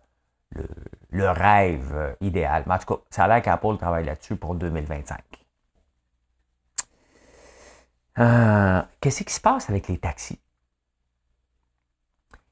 le, 1.10 1.28
rêve 1.28 1.92
euh, 1.92 2.14
idéal. 2.20 2.62
Mais 2.68 2.74
en 2.74 2.78
tout 2.78 2.94
cas, 2.94 3.02
ça 3.10 3.24
a 3.24 3.26
l'air 3.26 3.42
qu'Apple 3.42 3.76
travaille 3.76 4.04
là-dessus 4.04 4.36
pour 4.36 4.54
2025. 4.54 5.20
Euh, 8.20 8.82
qu'est-ce 9.00 9.24
qui 9.24 9.34
se 9.34 9.40
passe 9.40 9.68
avec 9.68 9.88
les 9.88 9.98
taxis? 9.98 10.40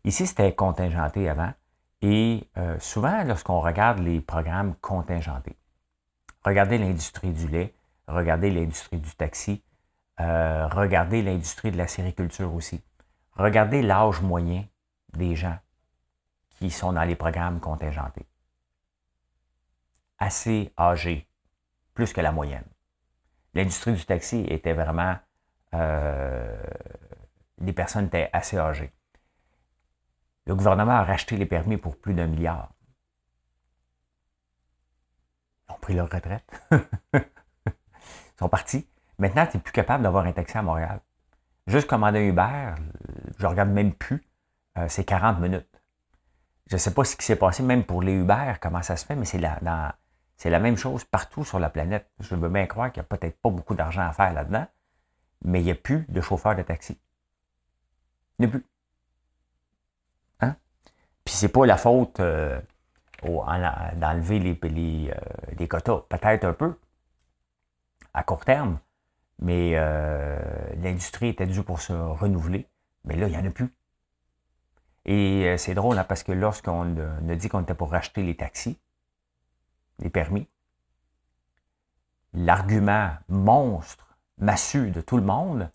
Ici, 0.03 0.27
c'était 0.27 0.53
contingenté 0.53 1.29
avant. 1.29 1.53
Et 2.03 2.49
euh, 2.57 2.79
souvent, 2.79 3.25
lorsqu'on 3.25 3.61
regarde 3.61 3.99
les 3.99 4.21
programmes 4.21 4.75
contingentés, 4.77 5.57
regardez 6.45 6.79
l'industrie 6.79 7.33
du 7.33 7.47
lait, 7.49 7.75
regardez 8.09 8.51
l'industrie 8.51 8.99
du 8.99 9.11
taxi, 9.15 9.63
euh, 10.21 10.67
regardez 10.69 11.23
l'industrie 11.23 11.71
de 11.71 11.77
la 11.77 11.87
sériculture 11.87 12.53
aussi. 12.55 12.83
Regardez 13.33 13.83
l'âge 13.83 14.21
moyen 14.21 14.65
des 15.13 15.37
gens 15.37 15.59
qui 16.51 16.71
sont 16.71 16.93
dans 16.93 17.05
les 17.05 17.17
programmes 17.17 17.61
contingentés. 17.61 18.27
Assez 20.19 20.73
âgés, 20.79 21.27
plus 21.95 22.13
que 22.13 22.21
la 22.21 22.33
moyenne. 22.33 22.67
L'industrie 23.55 23.93
du 23.93 24.05
taxi 24.05 24.45
était 24.49 24.75
vraiment... 24.75 25.17
Euh, 25.75 26.63
les 27.59 27.73
personnes 27.73 28.07
étaient 28.07 28.31
assez 28.33 28.59
âgées. 28.59 28.93
Le 30.51 30.57
gouvernement 30.57 30.95
a 30.95 31.05
racheté 31.05 31.37
les 31.37 31.47
permis 31.47 31.77
pour 31.77 31.97
plus 31.97 32.13
d'un 32.13 32.27
milliard. 32.27 32.73
Ils 35.69 35.73
ont 35.73 35.79
pris 35.79 35.95
leur 35.95 36.11
retraite. 36.11 36.45
Ils 37.15 37.23
sont 38.37 38.49
partis. 38.49 38.85
Maintenant, 39.21 39.47
tu 39.47 39.57
n'es 39.57 39.63
plus 39.63 39.71
capable 39.71 40.03
d'avoir 40.03 40.27
un 40.27 40.33
taxi 40.33 40.59
à 40.59 40.63
Montréal. 40.63 41.03
Juste 41.69 41.87
commander 41.87 42.19
un 42.19 42.31
Uber, 42.31 42.75
je 43.39 43.47
regarde 43.47 43.69
même 43.69 43.95
plus, 43.95 44.27
euh, 44.77 44.89
c'est 44.89 45.05
40 45.05 45.39
minutes. 45.39 45.81
Je 46.67 46.75
ne 46.75 46.79
sais 46.81 46.95
pas 46.95 47.05
ce 47.05 47.15
qui 47.15 47.25
s'est 47.25 47.37
passé, 47.37 47.63
même 47.63 47.85
pour 47.85 48.03
les 48.03 48.15
Uber, 48.15 48.55
comment 48.61 48.83
ça 48.83 48.97
se 48.97 49.07
fait, 49.07 49.15
mais 49.15 49.27
c'est 49.27 49.39
la, 49.39 50.59
même 50.59 50.77
chose 50.77 51.05
partout 51.05 51.45
sur 51.45 51.61
la 51.61 51.71
planète. 51.71 52.11
Je 52.19 52.35
veux 52.35 52.49
bien 52.49 52.67
croire 52.67 52.91
qu'il 52.91 53.01
n'y 53.01 53.07
a 53.07 53.17
peut-être 53.17 53.41
pas 53.41 53.51
beaucoup 53.51 53.77
d'argent 53.77 54.03
à 54.03 54.13
faire 54.13 54.33
là-dedans, 54.33 54.67
mais 55.45 55.61
il 55.61 55.67
n'y 55.67 55.71
a 55.71 55.77
plus 55.77 56.07
de 56.09 56.21
chauffeurs 56.21 56.57
de 56.57 56.63
taxi. 56.63 57.01
Il 58.41 58.51
plus. 58.51 58.65
Puis 61.25 61.35
c'est 61.35 61.49
pas 61.49 61.67
la 61.67 61.77
faute 61.77 62.21
euh, 62.21 62.61
d'enlever 63.23 64.59
euh, 64.63 65.15
les 65.59 65.69
quotas. 65.69 66.05
Peut-être 66.09 66.45
un 66.45 66.53
peu, 66.53 66.79
à 68.15 68.23
court 68.23 68.45
terme, 68.45 68.79
mais 69.39 69.73
euh, 69.75 70.39
l'industrie 70.77 71.29
était 71.29 71.47
due 71.47 71.63
pour 71.63 71.81
se 71.81 71.93
renouveler. 71.93 72.67
Mais 73.05 73.17
là, 73.17 73.29
il 73.29 73.33
n'y 73.33 73.39
en 73.39 73.47
a 73.47 73.51
plus. 73.51 73.75
Et 75.07 75.57
c'est 75.57 75.75
drôle, 75.75 75.99
hein, 75.99 76.05
parce 76.05 76.23
que 76.23 76.33
lorsqu'on 76.33 76.95
a 76.97 77.35
dit 77.35 77.49
qu'on 77.49 77.63
était 77.63 77.75
pour 77.75 77.91
racheter 77.91 78.23
les 78.23 78.37
taxis, 78.37 78.79
les 79.99 80.11
permis, 80.11 80.47
l'argument 82.35 83.13
monstre, 83.29 84.17
massu 84.37 84.91
de 84.91 85.01
tout 85.01 85.17
le 85.17 85.23
monde, 85.23 85.71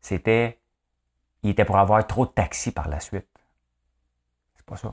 c'était 0.00 0.58
il 1.42 1.50
était 1.50 1.64
pour 1.64 1.78
avoir 1.78 2.06
trop 2.06 2.26
de 2.26 2.30
taxis 2.30 2.72
par 2.72 2.88
la 2.88 3.00
suite. 3.00 3.28
Pas 4.68 4.76
ça. 4.76 4.92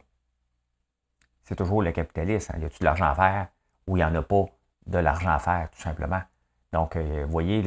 C'est 1.43 1.55
toujours 1.55 1.81
le 1.81 1.91
capitalisme. 1.91 2.53
Il 2.55 2.59
hein. 2.59 2.63
Y 2.63 2.65
a-tu 2.65 2.79
de 2.79 2.85
l'argent 2.85 3.05
à 3.05 3.15
faire 3.15 3.47
ou 3.87 3.97
il 3.97 3.99
n'y 3.99 4.03
en 4.03 4.15
a 4.15 4.21
pas 4.21 4.45
de 4.87 4.97
l'argent 4.97 5.29
à 5.29 5.39
faire, 5.39 5.69
tout 5.69 5.81
simplement? 5.81 6.21
Donc, 6.73 6.95
euh, 6.95 7.23
vous 7.25 7.31
voyez, 7.31 7.63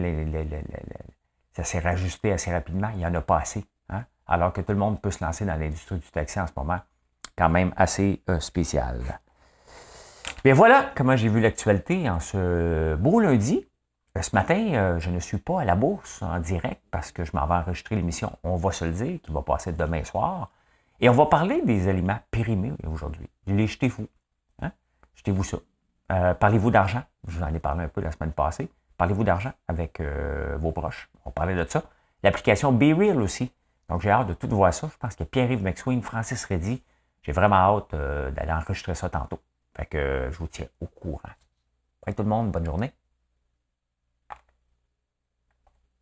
ça 1.53 1.65
s'est 1.65 1.79
rajusté 1.79 2.33
assez 2.33 2.53
rapidement. 2.53 2.91
Il 2.93 2.99
n'y 2.99 3.07
en 3.07 3.15
a 3.15 3.21
pas 3.21 3.39
assez. 3.39 3.65
Hein. 3.89 4.05
Alors 4.27 4.53
que 4.53 4.61
tout 4.61 4.73
le 4.73 4.79
monde 4.79 5.01
peut 5.01 5.11
se 5.11 5.25
lancer 5.25 5.45
dans 5.45 5.59
l'industrie 5.59 5.99
du 5.99 6.11
taxi 6.11 6.41
en 6.41 6.47
ce 6.47 6.53
moment. 6.57 6.81
Quand 7.37 7.49
même 7.49 7.73
assez 7.77 8.23
euh, 8.29 8.41
spécial. 8.41 9.01
Bien 10.45 10.55
voilà 10.55 10.91
comment 10.97 11.17
j'ai 11.17 11.29
vu 11.29 11.41
l'actualité 11.41 12.09
en 12.11 12.21
ce 12.21 12.97
beau 12.97 13.21
lundi. 13.21 13.67
Euh, 14.17 14.23
ce 14.23 14.35
matin, 14.35 14.99
je 14.99 15.11
ne 15.11 15.21
suis 15.21 15.39
pas 15.39 15.61
à 15.61 15.65
la 15.65 15.77
bourse 15.77 16.23
en 16.23 16.41
direct 16.41 16.83
parce 16.91 17.13
que 17.13 17.25
je 17.25 17.31
m'en 17.35 17.47
vais 17.47 17.55
enregistrer 17.55 17.95
l'émission. 17.97 18.37
On 18.43 18.57
va 18.57 18.73
se 18.73 18.85
le 18.85 18.93
dire, 18.93 19.21
qui 19.23 19.31
va 19.31 19.43
passer 19.43 19.73
demain 19.73 20.03
soir. 20.05 20.51
Et 21.01 21.09
on 21.09 21.13
va 21.13 21.27
parler 21.27 21.63
des 21.63 21.89
aliments 21.89 22.19
périmés 22.31 22.73
aujourd'hui. 22.87 23.29
Les 23.47 23.67
jetez-vous. 23.67 24.09
Hein? 24.63 24.73
Jetez-vous 25.15 25.45
ça. 25.45 25.59
Parlez-vous 26.35 26.71
d'argent? 26.71 27.03
Je 27.27 27.39
vous 27.39 27.43
en 27.43 27.55
ai 27.55 27.61
parlé 27.61 27.85
un 27.85 27.89
peu 27.89 28.01
la 28.01 28.11
semaine 28.11 28.33
passée. 28.33 28.69
Parlez-vous 28.97 29.23
d'argent 29.23 29.53
avec 29.69 30.01
euh, 30.01 30.57
vos 30.59 30.73
proches? 30.73 31.09
On 31.25 31.31
parlait 31.31 31.55
de 31.55 31.65
ça. 31.69 31.85
L'application 32.23 32.73
BeReal 32.73 33.21
aussi. 33.21 33.53
Donc, 33.89 34.01
j'ai 34.01 34.11
hâte 34.11 34.27
de 34.27 34.35
tout 34.35 34.49
voir 34.49 34.75
ça. 34.75 34.89
Je 34.93 34.97
pense 34.97 35.15
que 35.15 35.25
Pierre-Yves 35.25 35.63
McSween, 35.63 36.03
Francis 36.03 36.45
Reddy, 36.47 36.83
j'ai 37.23 37.33
vraiment 37.33 37.57
hâte 37.57 37.95
euh, 37.95 38.31
d'aller 38.33 38.53
enregistrer 38.53 38.95
ça 38.95 39.09
tantôt. 39.09 39.41
Fait 39.77 39.87
que 39.87 39.99
euh, 39.99 40.33
je 40.33 40.39
vous 40.39 40.49
tiens 40.49 40.67
au 40.81 40.87
courant. 40.87 41.21
Bye 42.05 42.15
tout 42.15 42.25
le 42.25 42.29
monde, 42.29 42.51
bonne 42.51 42.65
journée. 42.65 42.93